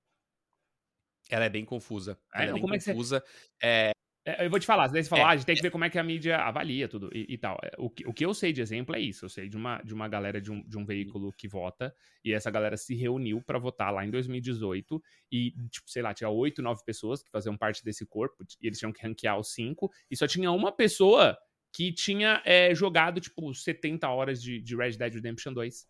Ela 1.29 1.43
é 1.43 1.49
bem 1.49 1.65
confusa. 1.65 2.17
Ela 2.33 2.45
é, 2.45 2.49
é 2.49 2.53
bem 2.53 2.61
confusa. 2.61 3.21
É, 3.61 3.89
É, 3.89 3.91
eu 4.39 4.49
vou 4.49 4.59
te 4.59 4.65
falar, 4.65 4.87
daí 4.87 5.03
você 5.03 5.09
falar, 5.09 5.21
é, 5.21 5.25
ah, 5.25 5.29
a 5.29 5.35
gente 5.35 5.45
tem 5.45 5.55
que 5.55 5.61
ver 5.61 5.71
como 5.71 5.85
é 5.85 5.89
que 5.89 5.97
a 5.97 6.03
mídia 6.03 6.37
avalia 6.37 6.87
tudo 6.87 7.09
e, 7.13 7.25
e 7.29 7.37
tal. 7.37 7.57
É, 7.63 7.71
o 7.77 7.89
que, 7.89 8.07
o 8.07 8.13
que 8.13 8.25
eu 8.25 8.33
sei 8.33 8.51
de 8.51 8.61
exemplo 8.61 8.95
é 8.95 8.99
isso. 8.99 9.25
Eu 9.25 9.29
sei 9.29 9.47
de 9.47 9.55
uma, 9.55 9.81
de 9.81 9.93
uma 9.93 10.07
galera 10.07 10.41
de 10.41 10.51
um, 10.51 10.61
de 10.67 10.77
um 10.77 10.85
veículo 10.85 11.31
que 11.31 11.47
vota, 11.47 11.95
e 12.23 12.33
essa 12.33 12.51
galera 12.51 12.75
se 12.75 12.95
reuniu 12.95 13.41
para 13.41 13.57
votar 13.57 13.93
lá 13.93 14.05
em 14.05 14.11
2018, 14.11 15.01
e, 15.31 15.51
tipo, 15.69 15.89
sei 15.89 16.01
lá, 16.01 16.13
tinha 16.13 16.29
oito, 16.29 16.61
nove 16.61 16.83
pessoas 16.85 17.23
que 17.23 17.31
faziam 17.31 17.57
parte 17.57 17.83
desse 17.83 18.05
corpo, 18.05 18.43
e 18.61 18.67
eles 18.67 18.79
tinham 18.79 18.91
que 18.91 19.01
ranquear 19.05 19.39
os 19.39 19.53
cinco, 19.53 19.89
e 20.11 20.17
só 20.17 20.27
tinha 20.27 20.51
uma 20.51 20.71
pessoa 20.71 21.37
que 21.73 21.91
tinha 21.93 22.41
é, 22.45 22.73
jogado, 22.73 23.21
tipo, 23.21 23.53
70 23.53 24.09
horas 24.09 24.41
de, 24.41 24.61
de 24.61 24.75
Red 24.75 24.91
Dead 24.91 25.13
Redemption 25.13 25.53
2. 25.53 25.87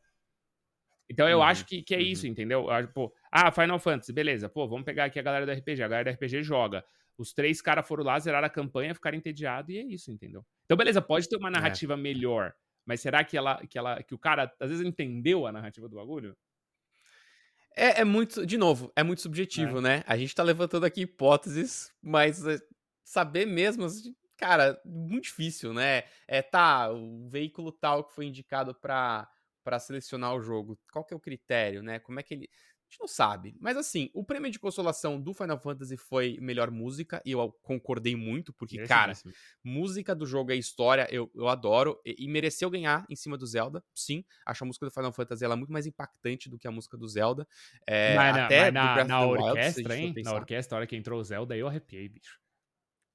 Então 1.10 1.28
eu 1.30 1.38
uhum, 1.38 1.44
acho 1.44 1.66
que, 1.66 1.82
que 1.82 1.96
é 1.96 1.98
uhum. 1.98 2.04
isso, 2.04 2.28
entendeu? 2.28 2.66
Pô, 2.94 3.14
ah, 3.32 3.52
Final 3.52 3.80
Fantasy, 3.80 4.12
beleza. 4.12 4.50
Pô, 4.50 4.68
vamos 4.68 4.86
pegar 4.86 5.06
aqui 5.06 5.18
a 5.18 5.24
galera 5.24 5.46
do 5.46 5.52
RPG. 5.52 5.82
A 5.82 5.88
galera 5.88 6.12
do 6.12 6.16
RPG 6.16 6.44
joga. 6.44 6.84
Os 7.18 7.34
três 7.34 7.62
caras 7.62 7.88
foram 7.88 8.04
lá, 8.04 8.20
zeraram 8.20 8.46
a 8.46 8.50
campanha, 8.50 8.94
ficaram 8.94 9.18
entediados 9.18 9.74
e 9.74 9.80
é 9.80 9.84
isso, 9.84 10.12
entendeu? 10.12 10.46
Então, 10.66 10.78
beleza, 10.78 11.02
pode 11.02 11.28
ter 11.28 11.38
uma 11.38 11.50
é. 11.50 11.52
narrativa 11.52 11.94
é. 11.94 11.98
melhor, 11.98 12.54
mas 12.86 13.02
será 13.02 13.24
que 13.24 13.36
ela, 13.36 13.66
que 13.66 13.78
ela, 13.78 14.02
que 14.04 14.14
o 14.14 14.20
cara 14.20 14.54
às 14.60 14.70
vezes 14.70 14.86
entendeu 14.86 15.48
a 15.48 15.52
narrativa 15.52 15.90
do 15.90 15.96
bagulho? 15.96 16.38
É, 17.76 18.02
é 18.02 18.04
muito, 18.04 18.46
de 18.46 18.58
novo, 18.58 18.92
é 18.96 19.04
muito 19.04 19.22
subjetivo, 19.22 19.80
é. 19.80 19.82
né? 19.82 20.04
A 20.08 20.18
gente 20.18 20.34
tá 20.34 20.44
levantando 20.44 20.86
aqui 20.86 21.02
hipóteses, 21.02 21.94
mas 22.02 22.46
é, 22.46 22.60
saber 23.04 23.46
mesmo, 23.46 23.86
assim, 23.86 24.16
cara, 24.36 24.80
muito 24.86 25.26
difícil, 25.26 25.74
né? 25.74 26.04
É, 26.28 26.42
tá, 26.42 26.92
o 26.92 27.28
veículo 27.28 27.72
tal 27.72 28.04
que 28.04 28.14
foi 28.14 28.26
indicado 28.26 28.74
para 28.76 29.28
para 29.64 29.80
selecionar 29.80 30.34
o 30.34 30.42
jogo, 30.42 30.80
qual 30.94 31.04
que 31.04 31.14
é 31.14 31.18
o 31.18 31.20
critério, 31.20 31.84
né? 31.84 32.00
Como 32.00 32.18
é 32.18 32.24
que 32.24 32.34
ele 32.34 32.50
a 32.88 32.90
gente 32.90 33.00
não 33.02 33.08
sabe. 33.08 33.56
Mas 33.60 33.76
assim, 33.76 34.10
o 34.14 34.24
prêmio 34.24 34.50
de 34.50 34.58
consolação 34.58 35.20
do 35.20 35.34
Final 35.34 35.60
Fantasy 35.60 35.98
foi 35.98 36.38
melhor 36.42 36.72
música, 36.72 37.22
e 37.26 37.32
eu 37.32 37.52
concordei 37.62 38.16
muito, 38.16 38.54
porque, 38.54 38.80
é 38.80 38.88
cara, 38.88 39.14
música 39.64 40.16
do 40.16 40.26
jogo 40.26 40.52
é 40.52 40.56
história, 40.56 41.08
eu, 41.12 41.30
eu 41.36 41.48
adoro, 41.50 42.00
e, 42.06 42.16
e, 42.18 42.28
mereceu 42.30 42.70
ganhar 42.70 43.06
em 43.10 43.16
cima 43.16 43.38
do 43.38 43.46
Zelda, 43.46 43.84
sim. 43.94 44.24
Acho 44.46 44.64
a 44.64 44.68
música 44.68 44.86
do 44.86 44.92
Final 44.92 45.12
Fantasy 45.12 45.44
ela 45.44 45.56
muito 45.56 45.72
mais 45.72 45.86
impactante 45.86 46.50
do 46.50 46.58
que 46.58 46.68
a 46.68 46.72
música 46.72 46.98
do 46.98 47.08
Zelda. 47.08 47.46
É, 47.86 48.18
até 48.18 48.72
na, 48.72 48.96
na, 48.96 49.04
na 49.04 49.26
orquestra, 49.26 49.94
Wild, 49.94 50.20
hein? 50.20 50.24
Na 50.24 50.34
orquestra, 50.34 50.78
a 50.78 50.80
hora 50.80 50.88
que 50.88 50.96
entrou 50.96 51.20
o 51.20 51.24
Zelda, 51.24 51.58
eu 51.58 51.68
arrepiei, 51.68 52.08
bicho. 52.08 52.40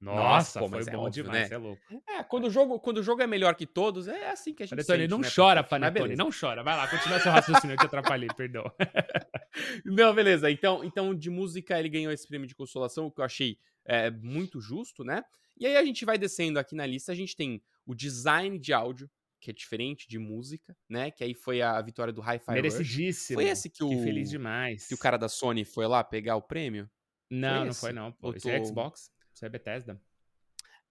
Nossa, 0.03 0.59
Nossa 0.59 0.69
foi 0.69 0.81
é 0.81 0.95
bom 0.95 1.05
óbvio, 1.05 1.23
demais, 1.23 1.49
né? 1.49 1.55
é 1.55 1.57
louco. 1.57 2.03
É, 2.09 2.23
quando 2.23 2.45
o, 2.45 2.49
jogo, 2.49 2.77
quando 2.79 2.97
o 2.97 3.03
jogo 3.03 3.21
é 3.21 3.27
melhor 3.27 3.55
que 3.55 3.65
todos, 3.65 4.07
é 4.07 4.31
assim 4.31 4.53
que 4.53 4.63
a 4.63 4.65
gente 4.65 4.75
Panetone, 4.75 4.99
sente, 4.99 5.09
não 5.09 5.19
né, 5.19 5.29
chora, 5.33 5.63
Panetone, 5.63 6.15
não 6.15 6.29
chora. 6.29 6.61
Vai 6.61 6.75
lá, 6.75 6.87
continua 6.89 7.19
seu 7.21 7.31
raciocínio, 7.31 7.75
eu 7.75 7.77
te 7.77 7.85
atrapalhei, 7.85 8.27
perdão. 8.35 8.65
não, 9.85 10.13
beleza. 10.13 10.51
Então, 10.51 10.83
então, 10.83 11.15
de 11.15 11.29
música, 11.29 11.79
ele 11.79 11.87
ganhou 11.87 12.11
esse 12.11 12.27
prêmio 12.27 12.47
de 12.47 12.53
consolação, 12.53 13.05
o 13.05 13.11
que 13.11 13.21
eu 13.21 13.25
achei 13.25 13.57
é, 13.85 14.11
muito 14.11 14.59
justo, 14.59 15.05
né? 15.05 15.23
E 15.57 15.65
aí 15.65 15.77
a 15.77 15.85
gente 15.85 16.03
vai 16.03 16.17
descendo 16.17 16.59
aqui 16.59 16.75
na 16.75 16.85
lista, 16.85 17.13
a 17.13 17.15
gente 17.15 17.35
tem 17.35 17.61
o 17.85 17.95
design 17.95 18.59
de 18.59 18.73
áudio, 18.73 19.09
que 19.39 19.51
é 19.51 19.53
diferente 19.53 20.07
de 20.07 20.19
música, 20.19 20.75
né? 20.89 21.11
Que 21.11 21.23
aí 21.23 21.33
foi 21.33 21.61
a 21.61 21.81
vitória 21.81 22.11
do 22.11 22.21
Hi-Fi 22.21 22.51
Merecidíssimo. 22.51 23.39
Foi 23.39 23.49
esse 23.49 23.69
que 23.69 23.83
o... 23.83 23.89
Que 23.89 24.03
feliz 24.03 24.29
demais. 24.29 24.87
Que 24.87 24.93
o 24.93 24.97
cara 24.97 25.17
da 25.17 25.29
Sony 25.29 25.63
foi 25.63 25.87
lá 25.87 26.03
pegar 26.03 26.35
o 26.35 26.41
prêmio? 26.41 26.89
Não, 27.29 27.57
foi 27.57 27.65
não 27.65 27.73
foi 27.73 27.93
não. 27.93 28.11
Pô. 28.11 28.33
Esse 28.33 28.49
é 28.49 28.63
Xbox. 28.63 29.11
Isso 29.33 29.45
é 29.45 29.49
Bethesda. 29.49 29.99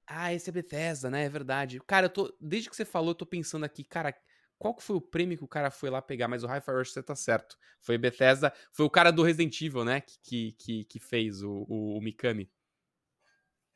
Ah, 0.06 0.32
esse 0.34 0.50
é 0.50 0.52
Bethesda, 0.52 1.10
né? 1.10 1.24
É 1.24 1.28
verdade. 1.28 1.80
Cara, 1.86 2.06
eu 2.06 2.10
tô. 2.10 2.36
Desde 2.40 2.68
que 2.68 2.76
você 2.76 2.84
falou, 2.84 3.10
eu 3.10 3.14
tô 3.14 3.24
pensando 3.24 3.64
aqui, 3.64 3.84
cara, 3.84 4.14
qual 4.58 4.74
que 4.74 4.82
foi 4.82 4.96
o 4.96 5.00
prêmio 5.00 5.36
que 5.36 5.44
o 5.44 5.48
cara 5.48 5.70
foi 5.70 5.90
lá 5.90 6.00
pegar? 6.00 6.28
Mas 6.28 6.44
o 6.44 6.46
Hi-Fi 6.46 6.70
Rush 6.70 6.92
você 6.92 7.02
tá 7.02 7.14
certo. 7.16 7.58
Foi 7.80 7.98
Bethesda. 7.98 8.52
Foi 8.70 8.86
o 8.86 8.90
cara 8.90 9.10
do 9.10 9.22
Resident 9.22 9.60
Evil, 9.60 9.84
né? 9.84 10.00
Que, 10.22 10.52
que, 10.52 10.84
que 10.84 10.98
fez 10.98 11.42
o, 11.42 11.66
o, 11.68 11.98
o 11.98 12.00
Mikami. 12.00 12.50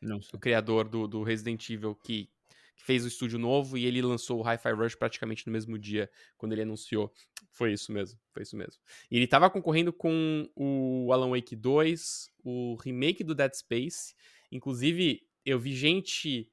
Não 0.00 0.20
sei. 0.20 0.37
O 0.37 0.38
criador 0.38 0.88
do, 0.88 1.08
do 1.08 1.23
Resident 1.23 1.68
Evil 1.70 1.94
que, 1.94 2.30
que 2.76 2.85
fez 2.85 3.04
o 3.04 3.08
estúdio 3.08 3.38
novo 3.38 3.76
e 3.76 3.85
ele 3.87 4.02
lançou 4.02 4.40
o 4.40 4.44
Hi-Fi 4.44 4.73
Rush 4.73 4.94
praticamente 4.94 5.46
no 5.46 5.52
mesmo 5.52 5.78
dia, 5.78 6.11
quando 6.37 6.52
ele 6.52 6.62
anunciou. 6.62 7.12
Foi 7.50 7.73
isso 7.73 7.90
mesmo, 7.90 8.20
foi 8.30 8.42
isso 8.42 8.56
mesmo. 8.56 8.80
E 9.11 9.16
ele 9.16 9.26
tava 9.26 9.49
concorrendo 9.49 9.92
com 9.92 10.49
o 10.54 11.11
Alan 11.12 11.30
Wake 11.30 11.56
2, 11.56 12.30
o 12.44 12.76
remake 12.76 13.25
do 13.25 13.35
Dead 13.35 13.54
Space. 13.54 14.14
Inclusive, 14.50 15.22
eu 15.44 15.58
vi 15.58 15.74
gente 15.74 16.50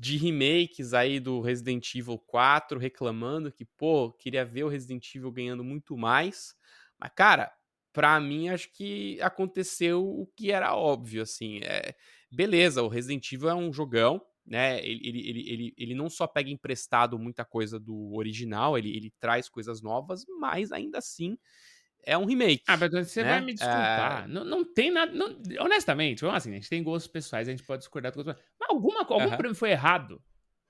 de 0.00 0.16
remakes 0.16 0.94
aí 0.94 1.18
do 1.18 1.40
Resident 1.40 1.94
Evil 1.94 2.18
4 2.18 2.78
reclamando 2.78 3.50
que, 3.52 3.64
pô, 3.64 4.12
queria 4.12 4.44
ver 4.44 4.64
o 4.64 4.68
Resident 4.68 5.14
Evil 5.14 5.32
ganhando 5.32 5.64
muito 5.64 5.96
mais. 5.96 6.54
Mas, 6.98 7.10
cara, 7.14 7.52
pra 7.92 8.18
mim, 8.20 8.48
acho 8.48 8.70
que 8.72 9.20
aconteceu 9.20 10.04
o 10.06 10.26
que 10.36 10.52
era 10.52 10.74
óbvio, 10.76 11.22
assim. 11.22 11.60
É, 11.64 11.94
beleza, 12.30 12.82
o 12.82 12.88
Resident 12.88 13.32
Evil 13.32 13.48
é 13.48 13.54
um 13.54 13.72
jogão, 13.72 14.22
né? 14.46 14.78
Ele, 14.86 15.00
ele, 15.08 15.28
ele, 15.28 15.50
ele, 15.50 15.74
ele 15.76 15.94
não 15.94 16.08
só 16.08 16.26
pega 16.28 16.48
emprestado 16.50 17.18
muita 17.18 17.44
coisa 17.44 17.78
do 17.80 18.14
original, 18.14 18.78
ele, 18.78 18.96
ele 18.96 19.12
traz 19.18 19.48
coisas 19.48 19.82
novas, 19.82 20.24
mas 20.38 20.70
ainda 20.70 20.98
assim 20.98 21.36
é 22.04 22.16
um 22.16 22.24
remake. 22.24 22.62
Ah, 22.66 22.76
mas 22.76 22.90
você 22.90 23.22
né? 23.22 23.30
vai 23.30 23.40
me 23.40 23.52
desculpar. 23.52 24.24
É... 24.24 24.26
Não, 24.26 24.44
não 24.44 24.64
tem 24.64 24.90
nada. 24.90 25.12
Não, 25.12 25.36
honestamente, 25.60 26.20
vamos 26.20 26.36
assim, 26.36 26.50
a 26.50 26.54
gente 26.54 26.68
tem 26.68 26.82
gostos 26.82 27.10
pessoais, 27.10 27.48
a 27.48 27.50
gente 27.50 27.62
pode 27.62 27.80
discordar 27.80 28.12
com 28.12 28.22
Mas 28.24 28.36
alguma, 28.68 29.00
algum 29.00 29.24
uhum. 29.24 29.36
prêmio 29.36 29.54
foi 29.54 29.70
errado 29.70 30.22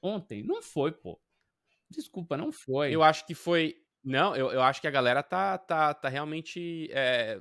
ontem? 0.03 0.43
Não 0.43 0.63
foi, 0.63 0.93
pô. 0.93 1.21
Desculpa, 1.91 2.37
não 2.37 2.53
foi. 2.53 2.95
Eu 2.95 3.03
acho 3.03 3.27
que 3.27 3.35
foi. 3.35 3.77
Não, 4.05 4.35
eu, 4.37 4.51
eu 4.51 4.63
acho 4.63 4.81
que 4.81 4.87
a 4.87 4.91
galera 4.91 5.23
tá, 5.23 5.59
tá, 5.59 5.95
tá 5.95 6.09
realmente 6.09 6.89
é, 6.93 7.41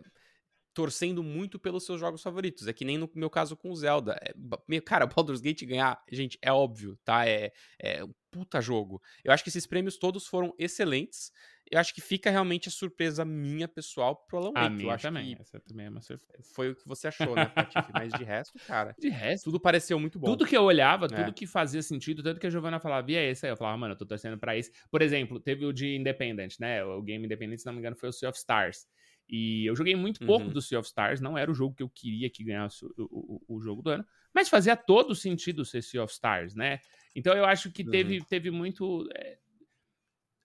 torcendo 0.73 1.23
muito 1.23 1.59
pelos 1.59 1.85
seus 1.85 1.99
jogos 1.99 2.21
favoritos. 2.21 2.67
É 2.67 2.73
que 2.73 2.85
nem 2.85 2.97
no 2.97 3.09
meu 3.15 3.29
caso 3.29 3.57
com 3.57 3.71
o 3.71 3.75
Zelda. 3.75 4.17
É, 4.21 4.81
cara, 4.81 5.05
Baldur's 5.07 5.41
Gate 5.41 5.63
ganhar, 5.65 6.01
gente, 6.11 6.37
é 6.41 6.51
óbvio, 6.51 6.97
tá? 7.03 7.27
É, 7.27 7.51
é 7.79 8.03
um 8.03 8.13
puta 8.31 8.61
jogo. 8.61 9.01
Eu 9.23 9.31
acho 9.31 9.43
que 9.43 9.49
esses 9.49 9.65
prêmios 9.65 9.97
todos 9.97 10.27
foram 10.27 10.53
excelentes 10.57 11.31
eu 11.71 11.79
acho 11.79 11.93
que 11.93 12.01
fica 12.01 12.29
realmente 12.29 12.69
a 12.69 12.71
surpresa 12.71 13.25
minha, 13.25 13.67
pessoal, 13.67 14.15
pro 14.15 14.37
Alan 14.37 14.53
Wake. 14.53 14.65
A 14.65 14.69
minha 14.69 14.93
acho 14.93 15.01
também, 15.03 15.35
que 15.35 15.41
essa 15.41 15.59
também 15.59 15.85
é 15.85 15.89
uma 15.89 16.01
surpresa. 16.01 16.49
Foi 16.53 16.71
o 16.71 16.75
que 16.75 16.87
você 16.87 17.07
achou, 17.07 17.35
né, 17.35 17.45
Patife? 17.45 17.91
Mas 17.93 18.13
de 18.13 18.23
resto, 18.23 18.57
cara... 18.65 18.95
De 18.97 19.09
resto... 19.09 19.45
Tudo 19.45 19.59
pareceu 19.59 19.99
muito 19.99 20.17
bom. 20.17 20.27
Tudo 20.27 20.45
que 20.45 20.55
eu 20.55 20.63
olhava, 20.63 21.05
é. 21.05 21.09
tudo 21.09 21.33
que 21.33 21.45
fazia 21.45 21.81
sentido, 21.81 22.23
tanto 22.23 22.39
que 22.39 22.47
a 22.47 22.49
Giovanna 22.49 22.79
falava, 22.79 23.11
e 23.11 23.15
é 23.15 23.29
esse 23.29 23.45
aí? 23.45 23.51
Eu 23.51 23.57
falava, 23.57 23.77
mano, 23.77 23.93
eu 23.93 23.97
tô 23.97 24.05
torcendo 24.05 24.37
pra 24.37 24.55
esse. 24.55 24.71
Por 24.89 25.01
exemplo, 25.01 25.39
teve 25.39 25.65
o 25.65 25.73
de 25.73 25.95
Independent, 25.95 26.55
né? 26.59 26.83
O 26.83 27.01
game 27.01 27.25
Independent, 27.25 27.59
se 27.59 27.65
não 27.65 27.73
me 27.73 27.79
engano, 27.79 27.95
foi 27.95 28.09
o 28.09 28.13
Sea 28.13 28.29
of 28.29 28.37
Stars. 28.37 28.87
E 29.29 29.65
eu 29.65 29.75
joguei 29.75 29.95
muito 29.95 30.25
pouco 30.25 30.45
uhum. 30.45 30.53
do 30.53 30.61
Sea 30.61 30.79
of 30.79 30.87
Stars, 30.87 31.19
não 31.19 31.37
era 31.37 31.51
o 31.51 31.53
jogo 31.53 31.75
que 31.75 31.83
eu 31.83 31.89
queria 31.89 32.29
que 32.29 32.45
ganhasse 32.45 32.85
o, 32.85 32.91
o, 32.97 33.55
o, 33.55 33.59
jogo 33.59 33.81
do 33.81 33.89
ano, 33.89 34.05
mas 34.33 34.47
fazia 34.47 34.75
todo 34.77 35.13
sentido 35.13 35.65
ser 35.65 35.83
Sea 35.83 36.01
of 36.01 36.13
Stars, 36.13 36.55
né? 36.55 36.79
Então 37.13 37.35
eu 37.35 37.43
acho 37.43 37.69
que 37.69 37.83
teve, 37.83 38.19
uhum. 38.19 38.25
teve 38.25 38.51
muito. 38.51 39.05
É, 39.13 39.37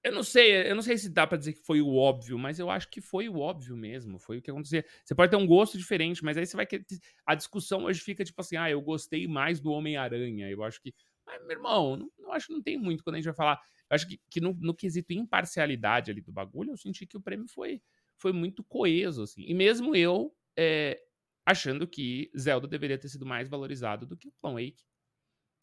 eu 0.04 0.12
não 0.12 0.22
sei, 0.24 0.68
eu 0.70 0.74
não 0.74 0.82
sei 0.82 0.98
se 0.98 1.08
dá 1.08 1.26
para 1.26 1.38
dizer 1.38 1.52
que 1.54 1.64
foi 1.64 1.80
o 1.80 1.94
óbvio, 1.94 2.38
mas 2.38 2.58
eu 2.58 2.68
acho 2.70 2.88
que 2.90 3.00
foi 3.00 3.28
o 3.28 3.38
óbvio 3.38 3.76
mesmo. 3.76 4.18
Foi 4.18 4.38
o 4.38 4.42
que 4.42 4.50
aconteceu. 4.50 4.82
Você 5.04 5.14
pode 5.14 5.30
ter 5.30 5.36
um 5.36 5.46
gosto 5.46 5.78
diferente, 5.78 6.24
mas 6.24 6.36
aí 6.36 6.44
você 6.46 6.56
vai 6.56 6.66
que 6.66 6.84
a 7.26 7.34
discussão 7.34 7.84
hoje 7.84 8.00
fica 8.00 8.24
tipo 8.24 8.40
assim: 8.40 8.56
"Ah, 8.56 8.70
eu 8.70 8.80
gostei 8.82 9.26
mais 9.28 9.60
do 9.60 9.70
Homem-Aranha". 9.72 10.50
Eu 10.50 10.64
acho 10.64 10.80
que, 10.82 10.92
mas 11.26 11.40
meu 11.42 11.52
irmão, 11.52 11.96
não, 11.96 12.10
eu 12.18 12.32
acho 12.32 12.48
que 12.48 12.52
não 12.52 12.62
tem 12.62 12.76
muito 12.78 13.04
quando 13.04 13.14
a 13.16 13.18
gente 13.18 13.26
vai 13.26 13.34
falar. 13.34 13.60
Eu 13.90 13.94
acho 13.94 14.08
que, 14.08 14.20
que 14.30 14.40
no, 14.40 14.54
no 14.60 14.74
quesito 14.74 15.12
imparcialidade 15.12 16.10
ali 16.10 16.20
do 16.20 16.32
bagulho, 16.32 16.72
eu 16.72 16.76
senti 16.76 17.06
que 17.06 17.16
o 17.16 17.20
prêmio 17.22 17.46
foi 17.48 17.80
foi 18.18 18.32
muito 18.32 18.62
coeso 18.64 19.22
assim. 19.22 19.42
E 19.46 19.54
mesmo 19.54 19.94
eu 19.96 20.32
é, 20.58 21.00
achando 21.46 21.86
que 21.86 22.30
Zelda 22.38 22.66
deveria 22.68 22.98
ter 22.98 23.08
sido 23.08 23.26
mais 23.26 23.48
valorizado 23.48 24.06
do 24.06 24.16
que 24.16 24.30
Clone 24.40 24.66
Wake. 24.70 24.82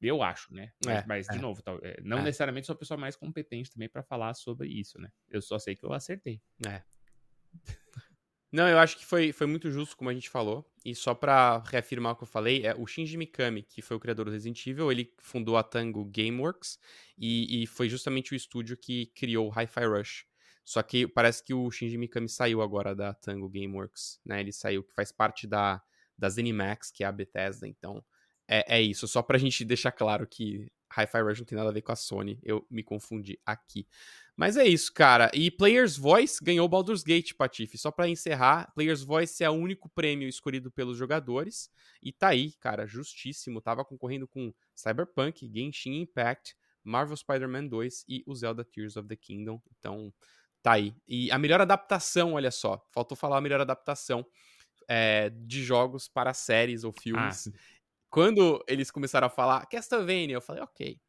Eu 0.01 0.23
acho, 0.23 0.53
né? 0.53 0.71
Mas, 0.85 0.97
é, 0.97 1.05
mas 1.07 1.27
de 1.27 1.37
é. 1.37 1.41
novo, 1.41 1.61
eh, 1.81 1.99
não 2.03 2.19
é. 2.19 2.23
necessariamente 2.23 2.67
sou 2.67 2.73
a 2.73 2.77
pessoa 2.77 2.97
mais 2.97 3.15
competente 3.15 3.71
também 3.71 3.89
para 3.89 4.01
falar 4.01 4.33
sobre 4.33 4.67
isso, 4.67 4.99
né? 4.99 5.11
Eu 5.29 5.41
só 5.41 5.59
sei 5.59 5.75
que 5.75 5.85
eu 5.85 5.91
acertei. 5.91 6.41
É. 6.65 6.81
Não, 8.51 8.67
eu 8.67 8.79
acho 8.79 8.97
que 8.97 9.05
foi, 9.05 9.31
foi 9.31 9.45
muito 9.45 9.69
justo, 9.69 9.95
como 9.95 10.09
a 10.09 10.13
gente 10.13 10.29
falou. 10.29 10.67
E 10.83 10.95
só 10.95 11.13
pra 11.13 11.59
reafirmar 11.67 12.13
o 12.13 12.15
que 12.15 12.23
eu 12.23 12.27
falei, 12.27 12.65
é 12.65 12.73
o 12.73 12.87
Shinji 12.87 13.15
Mikami, 13.15 13.61
que 13.61 13.81
foi 13.81 13.95
o 13.95 13.99
criador 13.99 14.25
do 14.25 14.31
Resident 14.31 14.65
Evil, 14.65 14.91
ele 14.91 15.13
fundou 15.19 15.55
a 15.55 15.61
Tango 15.61 16.03
Gameworks 16.05 16.79
e, 17.15 17.61
e 17.63 17.67
foi 17.67 17.87
justamente 17.87 18.33
o 18.33 18.35
estúdio 18.35 18.75
que 18.75 19.07
criou 19.07 19.47
o 19.47 19.51
Hi-Fi 19.51 19.85
Rush. 19.85 20.25
Só 20.65 20.81
que 20.81 21.07
parece 21.07 21.43
que 21.43 21.53
o 21.53 21.69
Shinji 21.69 21.97
Mikami 21.97 22.29
saiu 22.29 22.61
agora 22.61 22.95
da 22.95 23.13
Tango 23.13 23.49
Gameworks, 23.49 24.19
né? 24.25 24.39
Ele 24.39 24.51
saiu, 24.51 24.83
que 24.83 24.93
faz 24.93 25.11
parte 25.11 25.45
da, 25.45 25.81
da 26.17 26.29
ZeniMax, 26.29 26.91
que 26.91 27.03
é 27.03 27.07
a 27.07 27.11
Bethesda, 27.11 27.67
então 27.67 28.03
é, 28.51 28.79
é 28.79 28.81
isso, 28.81 29.07
só 29.07 29.21
pra 29.21 29.37
gente 29.37 29.63
deixar 29.63 29.91
claro 29.91 30.25
que 30.25 30.71
Hi-Fi 30.89 31.21
Rush 31.21 31.39
não 31.39 31.45
tem 31.45 31.55
nada 31.55 31.69
a 31.69 31.73
ver 31.73 31.83
com 31.83 31.91
a 31.91 31.95
Sony, 31.95 32.39
eu 32.41 32.65
me 32.67 32.81
confundi 32.81 33.39
aqui. 33.45 33.85
Mas 34.35 34.57
é 34.57 34.65
isso, 34.65 34.91
cara. 34.91 35.29
E 35.33 35.51
Player's 35.51 35.97
Voice 35.97 36.43
ganhou 36.43 36.67
Baldur's 36.67 37.03
Gate, 37.03 37.33
Patife. 37.33 37.77
Só 37.77 37.91
para 37.91 38.07
encerrar, 38.07 38.71
Player's 38.73 39.03
Voice 39.03 39.43
é 39.43 39.49
o 39.49 39.53
único 39.53 39.89
prêmio 39.89 40.27
escolhido 40.27 40.71
pelos 40.71 40.97
jogadores. 40.97 41.69
E 42.01 42.11
tá 42.11 42.29
aí, 42.29 42.53
cara, 42.53 42.87
justíssimo. 42.87 43.61
Tava 43.61 43.83
concorrendo 43.83 44.27
com 44.27 44.53
Cyberpunk, 44.73 45.51
Genshin 45.53 46.01
Impact, 46.01 46.55
Marvel 46.83 47.17
Spider-Man 47.17 47.67
2 47.67 48.05
e 48.07 48.23
o 48.25 48.33
Zelda 48.33 48.63
Tears 48.63 48.95
of 48.95 49.09
the 49.09 49.15
Kingdom. 49.17 49.61
Então, 49.77 50.11
tá 50.63 50.71
aí. 50.71 50.95
E 51.05 51.29
a 51.31 51.37
melhor 51.37 51.59
adaptação, 51.59 52.33
olha 52.33 52.49
só. 52.49 52.81
Faltou 52.93 53.17
falar 53.17 53.39
a 53.39 53.41
melhor 53.41 53.59
adaptação 53.59 54.25
é, 54.87 55.29
de 55.29 55.63
jogos 55.63 56.07
para 56.07 56.33
séries 56.33 56.85
ou 56.85 56.93
filmes. 56.93 57.47
Ah, 57.47 57.51
quando 58.09 58.63
eles 58.67 58.89
começaram 58.91 59.27
a 59.27 59.29
falar 59.29 59.65
Castlevania, 59.67 60.35
eu 60.35 60.41
falei, 60.41 60.63
ok. 60.63 60.99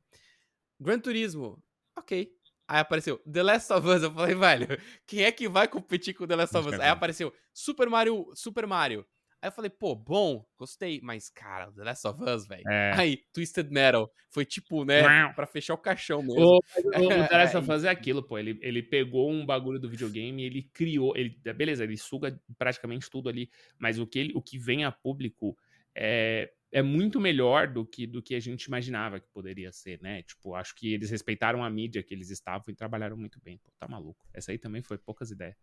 Gran 0.78 0.99
Turismo, 0.99 1.62
ok. 1.97 2.30
Aí 2.69 2.78
apareceu 2.78 3.19
The 3.30 3.42
Last 3.42 3.73
of 3.73 3.88
Us, 3.88 4.02
eu 4.02 4.12
falei, 4.12 4.35
velho, 4.35 4.66
quem 5.07 5.25
é 5.25 5.33
que 5.33 5.49
vai 5.49 5.66
competir 5.66 6.14
com 6.14 6.26
The 6.26 6.37
Last 6.37 6.57
of 6.57 6.69
Us? 6.69 6.78
Aí 6.78 6.88
apareceu 6.88 7.33
Super 7.52 7.88
Mario, 7.88 8.30
Super 8.35 8.66
Mario. 8.66 9.04
Aí 9.42 9.49
eu 9.49 9.52
falei, 9.52 9.71
pô, 9.71 9.97
bom, 9.97 10.45
gostei, 10.59 11.00
mas, 11.02 11.30
cara, 11.30 11.73
The 11.73 11.83
Last 11.83 12.07
of 12.07 12.23
Us, 12.23 12.47
velho. 12.47 12.62
É. 12.69 12.92
Aí, 12.95 13.25
Twisted 13.33 13.71
Metal, 13.71 14.12
foi 14.28 14.45
tipo, 14.45 14.85
né, 14.85 15.02
pra 15.33 15.47
fechar 15.47 15.73
o 15.73 15.78
caixão 15.78 16.23
mesmo. 16.23 16.42
O, 16.42 16.59
o, 16.59 17.28
The 17.28 17.38
Last 17.38 17.57
of 17.59 17.73
Us 17.73 17.85
é 17.85 17.88
aquilo, 17.88 18.23
pô, 18.23 18.38
ele, 18.38 18.59
ele 18.61 18.83
pegou 18.83 19.30
um 19.30 19.47
bagulho 19.47 19.80
do 19.80 19.88
videogame, 19.88 20.45
ele 20.45 20.69
criou, 20.75 21.16
ele, 21.16 21.40
beleza, 21.57 21.85
ele 21.85 21.97
suga 21.97 22.38
praticamente 22.59 23.09
tudo 23.09 23.30
ali, 23.30 23.50
mas 23.78 23.99
o 23.99 24.07
que, 24.07 24.19
ele, 24.19 24.33
o 24.35 24.42
que 24.42 24.59
vem 24.59 24.85
a 24.85 24.92
público 24.92 25.57
é, 25.94 26.52
é 26.73 26.82
muito 26.82 27.20
melhor 27.20 27.66
do 27.66 27.85
que, 27.85 28.06
do 28.06 28.23
que 28.23 28.35
a 28.35 28.40
gente 28.40 28.64
imaginava 28.64 29.20
que 29.20 29.28
poderia 29.28 29.73
ser, 29.73 30.00
né? 30.00 30.23
Tipo, 30.23 30.54
acho 30.54 30.75
que 30.75 30.92
eles 30.92 31.11
respeitaram 31.11 31.64
a 31.64 31.70
mídia 31.70 32.02
que 32.02 32.14
eles 32.14 32.30
estavam 32.30 32.66
e 32.68 32.75
trabalharam 32.75 33.16
muito 33.16 33.40
bem. 33.40 33.59
Pô, 33.59 33.73
tá 33.78 33.88
maluco. 33.88 34.25
Essa 34.32 34.52
aí 34.52 34.59
também 34.59 34.82
foi 34.82 34.99
poucas 34.99 35.30
ideias. 35.30 35.56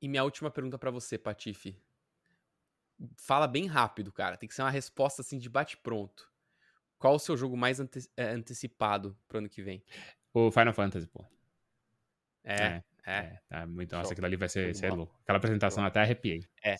E 0.00 0.08
minha 0.08 0.24
última 0.24 0.50
pergunta 0.50 0.78
para 0.78 0.90
você, 0.90 1.18
Patife 1.18 1.76
fala 3.16 3.46
bem 3.46 3.66
rápido, 3.66 4.12
cara. 4.12 4.36
Tem 4.36 4.48
que 4.48 4.54
ser 4.54 4.62
uma 4.62 4.70
resposta 4.70 5.22
assim 5.22 5.38
de 5.38 5.48
bate-pronto. 5.48 6.28
Qual 6.98 7.14
o 7.14 7.18
seu 7.18 7.36
jogo 7.36 7.56
mais 7.56 7.80
ante 7.80 8.00
é, 8.16 8.24
antecipado 8.30 9.16
pro 9.26 9.38
ano 9.38 9.48
que 9.48 9.62
vem? 9.62 9.82
O 10.32 10.50
Final 10.50 10.74
Fantasy, 10.74 11.06
pô. 11.06 11.24
É, 12.44 12.54
é. 12.54 12.82
é. 13.06 13.12
é 13.12 13.40
tá 13.48 13.66
muito, 13.66 13.94
nossa, 13.94 14.12
aquilo 14.12 14.26
ali 14.26 14.36
vai 14.36 14.48
ser, 14.48 14.74
ser 14.74 14.92
louco. 14.92 15.18
Aquela 15.22 15.38
apresentação 15.38 15.84
até 15.84 16.00
arrepiei. 16.00 16.46
É. 16.62 16.76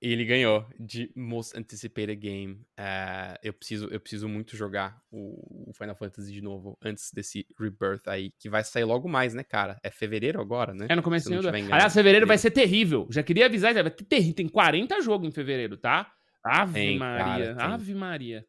E 0.00 0.12
ele 0.12 0.24
ganhou 0.24 0.66
de 0.78 1.10
Most 1.14 1.56
Anticipated 1.58 2.16
Game. 2.16 2.54
Uh, 2.78 3.38
eu, 3.42 3.52
preciso, 3.52 3.88
eu 3.90 4.00
preciso 4.00 4.28
muito 4.28 4.56
jogar 4.56 5.00
o, 5.10 5.70
o, 5.70 5.72
Final 5.72 5.94
Fantasy 5.94 6.32
de 6.32 6.40
novo 6.40 6.76
antes 6.82 7.10
desse 7.12 7.46
Rebirth 7.58 8.06
aí, 8.06 8.32
que 8.38 8.48
vai 8.48 8.64
sair 8.64 8.84
logo 8.84 9.08
mais, 9.08 9.34
né, 9.34 9.42
cara? 9.42 9.78
É 9.82 9.90
fevereiro 9.90 10.40
agora, 10.40 10.74
né? 10.74 10.86
É 10.88 10.96
no 10.96 11.02
começo 11.02 11.28
do 11.28 11.48
Aliás, 11.48 11.92
fevereiro 11.92 12.26
vai 12.26 12.38
ser 12.38 12.50
terrível. 12.50 13.06
Já 13.10 13.22
queria 13.22 13.46
avisar, 13.46 13.74
vai 13.74 13.90
ter 13.90 14.04
terrível. 14.04 14.34
Tem 14.34 14.48
40 14.48 15.00
jogos 15.02 15.28
em 15.28 15.32
fevereiro, 15.32 15.76
tá? 15.76 16.12
Ave 16.44 16.72
tem, 16.74 16.98
Maria. 16.98 17.54
Cara, 17.54 17.74
Ave 17.74 17.94
Maria. 17.94 18.44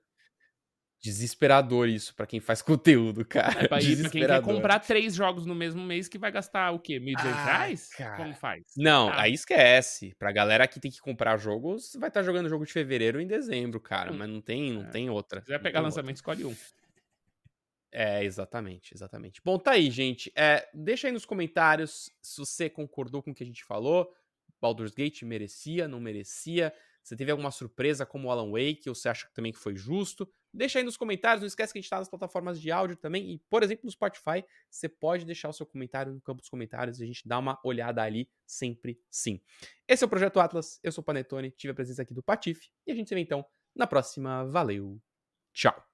Desesperador 1.04 1.90
isso 1.90 2.16
para 2.16 2.26
quem 2.26 2.40
faz 2.40 2.62
conteúdo, 2.64 3.26
cara. 3.26 3.66
É 3.66 3.68
pra, 3.68 3.82
ir, 3.82 4.00
pra 4.00 4.10
quem 4.10 4.26
quer 4.26 4.42
comprar 4.42 4.80
três 4.80 5.14
jogos 5.14 5.46
no 5.46 5.54
mesmo 5.54 5.84
mês 5.84 6.08
que 6.08 6.18
vai 6.18 6.32
gastar 6.32 6.72
o 6.72 6.80
quê? 6.80 6.98
1.200? 6.98 7.90
Ah, 8.00 8.16
Como 8.16 8.34
faz? 8.34 8.64
Não, 8.78 9.10
ah. 9.10 9.24
aí 9.24 9.34
esquece. 9.34 10.16
Pra 10.18 10.32
galera 10.32 10.66
que 10.66 10.80
tem 10.80 10.90
que 10.90 11.02
comprar 11.02 11.36
jogos, 11.36 11.92
vai 12.00 12.08
estar 12.08 12.22
tá 12.22 12.24
jogando 12.24 12.48
jogo 12.48 12.66
de 12.66 12.72
fevereiro 12.72 13.20
em 13.20 13.28
dezembro, 13.28 13.82
cara. 13.82 14.14
Hum. 14.14 14.18
Mas 14.18 14.30
não 14.30 14.40
tem, 14.40 14.72
não 14.72 14.84
é. 14.84 14.90
tem 14.92 15.10
outra. 15.10 15.42
Se 15.42 15.48
quiser 15.48 15.60
pegar 15.60 15.82
lançamento, 15.82 16.20
outra. 16.20 16.34
escolhe 16.34 16.46
um. 16.46 16.56
É, 17.92 18.24
exatamente, 18.24 18.94
exatamente. 18.96 19.42
Bom, 19.44 19.60
tá 19.60 19.72
aí, 19.72 19.92
gente. 19.92 20.32
É, 20.38 20.70
deixa 20.74 21.08
aí 21.08 21.14
nos 21.14 21.26
comentários 21.26 22.10
se 22.22 22.40
você 22.40 22.70
concordou 22.70 23.22
com 23.22 23.32
o 23.32 23.36
que 23.36 23.44
a 23.44 23.46
gente 23.46 23.66
falou. 23.66 24.10
Baldur's 24.62 24.94
Gate 24.94 25.24
merecia, 25.24 25.86
não 25.86 26.00
merecia. 26.00 26.74
Você 27.04 27.18
teve 27.18 27.30
alguma 27.30 27.52
surpresa 27.52 28.06
como 28.06 28.30
o 28.30 28.32
Alan 28.32 28.50
Wake, 28.50 28.88
ou 28.88 28.96
você 28.96 29.10
acha 29.10 29.28
também 29.34 29.52
que 29.52 29.60
foi 29.60 29.76
justo? 29.76 30.32
Deixa 30.54 30.80
aí 30.80 30.86
nos 30.86 30.96
comentários, 30.96 31.42
não 31.42 31.48
esquece 31.48 31.74
que 31.74 31.80
a 31.80 31.82
gente 31.82 31.88
está 31.88 31.98
nas 31.98 32.10
plataformas 32.10 32.62
de 32.62 32.72
áudio 32.72 32.96
também, 32.96 33.34
e, 33.34 33.40
por 33.50 33.64
exemplo, 33.64 33.86
no 33.86 33.92
Spotify, 33.92 34.46
você 34.70 34.88
pode 34.88 35.26
deixar 35.26 35.50
o 35.50 35.54
seu 35.54 35.66
comentário 35.66 36.14
no 36.14 36.22
campo 36.22 36.42
dos 36.42 36.50
comentários 36.50 37.00
e 37.00 37.04
a 37.04 37.08
gente 37.08 37.28
dá 37.28 37.40
uma 37.40 37.60
olhada 37.64 38.04
ali 38.04 38.30
sempre 38.46 39.02
sim. 39.10 39.42
Esse 39.88 40.04
é 40.04 40.08
o 40.08 40.10
Projeto 40.10 40.40
Atlas, 40.40 40.80
eu 40.84 40.92
sou 40.92 41.02
o 41.02 41.06
Panetone, 41.06 41.52
tive 41.52 41.72
a 41.72 41.76
presença 41.76 42.04
aqui 42.04 42.14
do 42.14 42.22
Patife, 42.22 42.70
e 42.86 42.92
a 42.92 42.96
gente 42.96 43.10
se 43.10 43.16
vê 43.16 43.22
então 43.22 43.44
na 43.76 43.88
próxima. 43.88 44.46
Valeu, 44.46 45.02
tchau! 45.54 45.93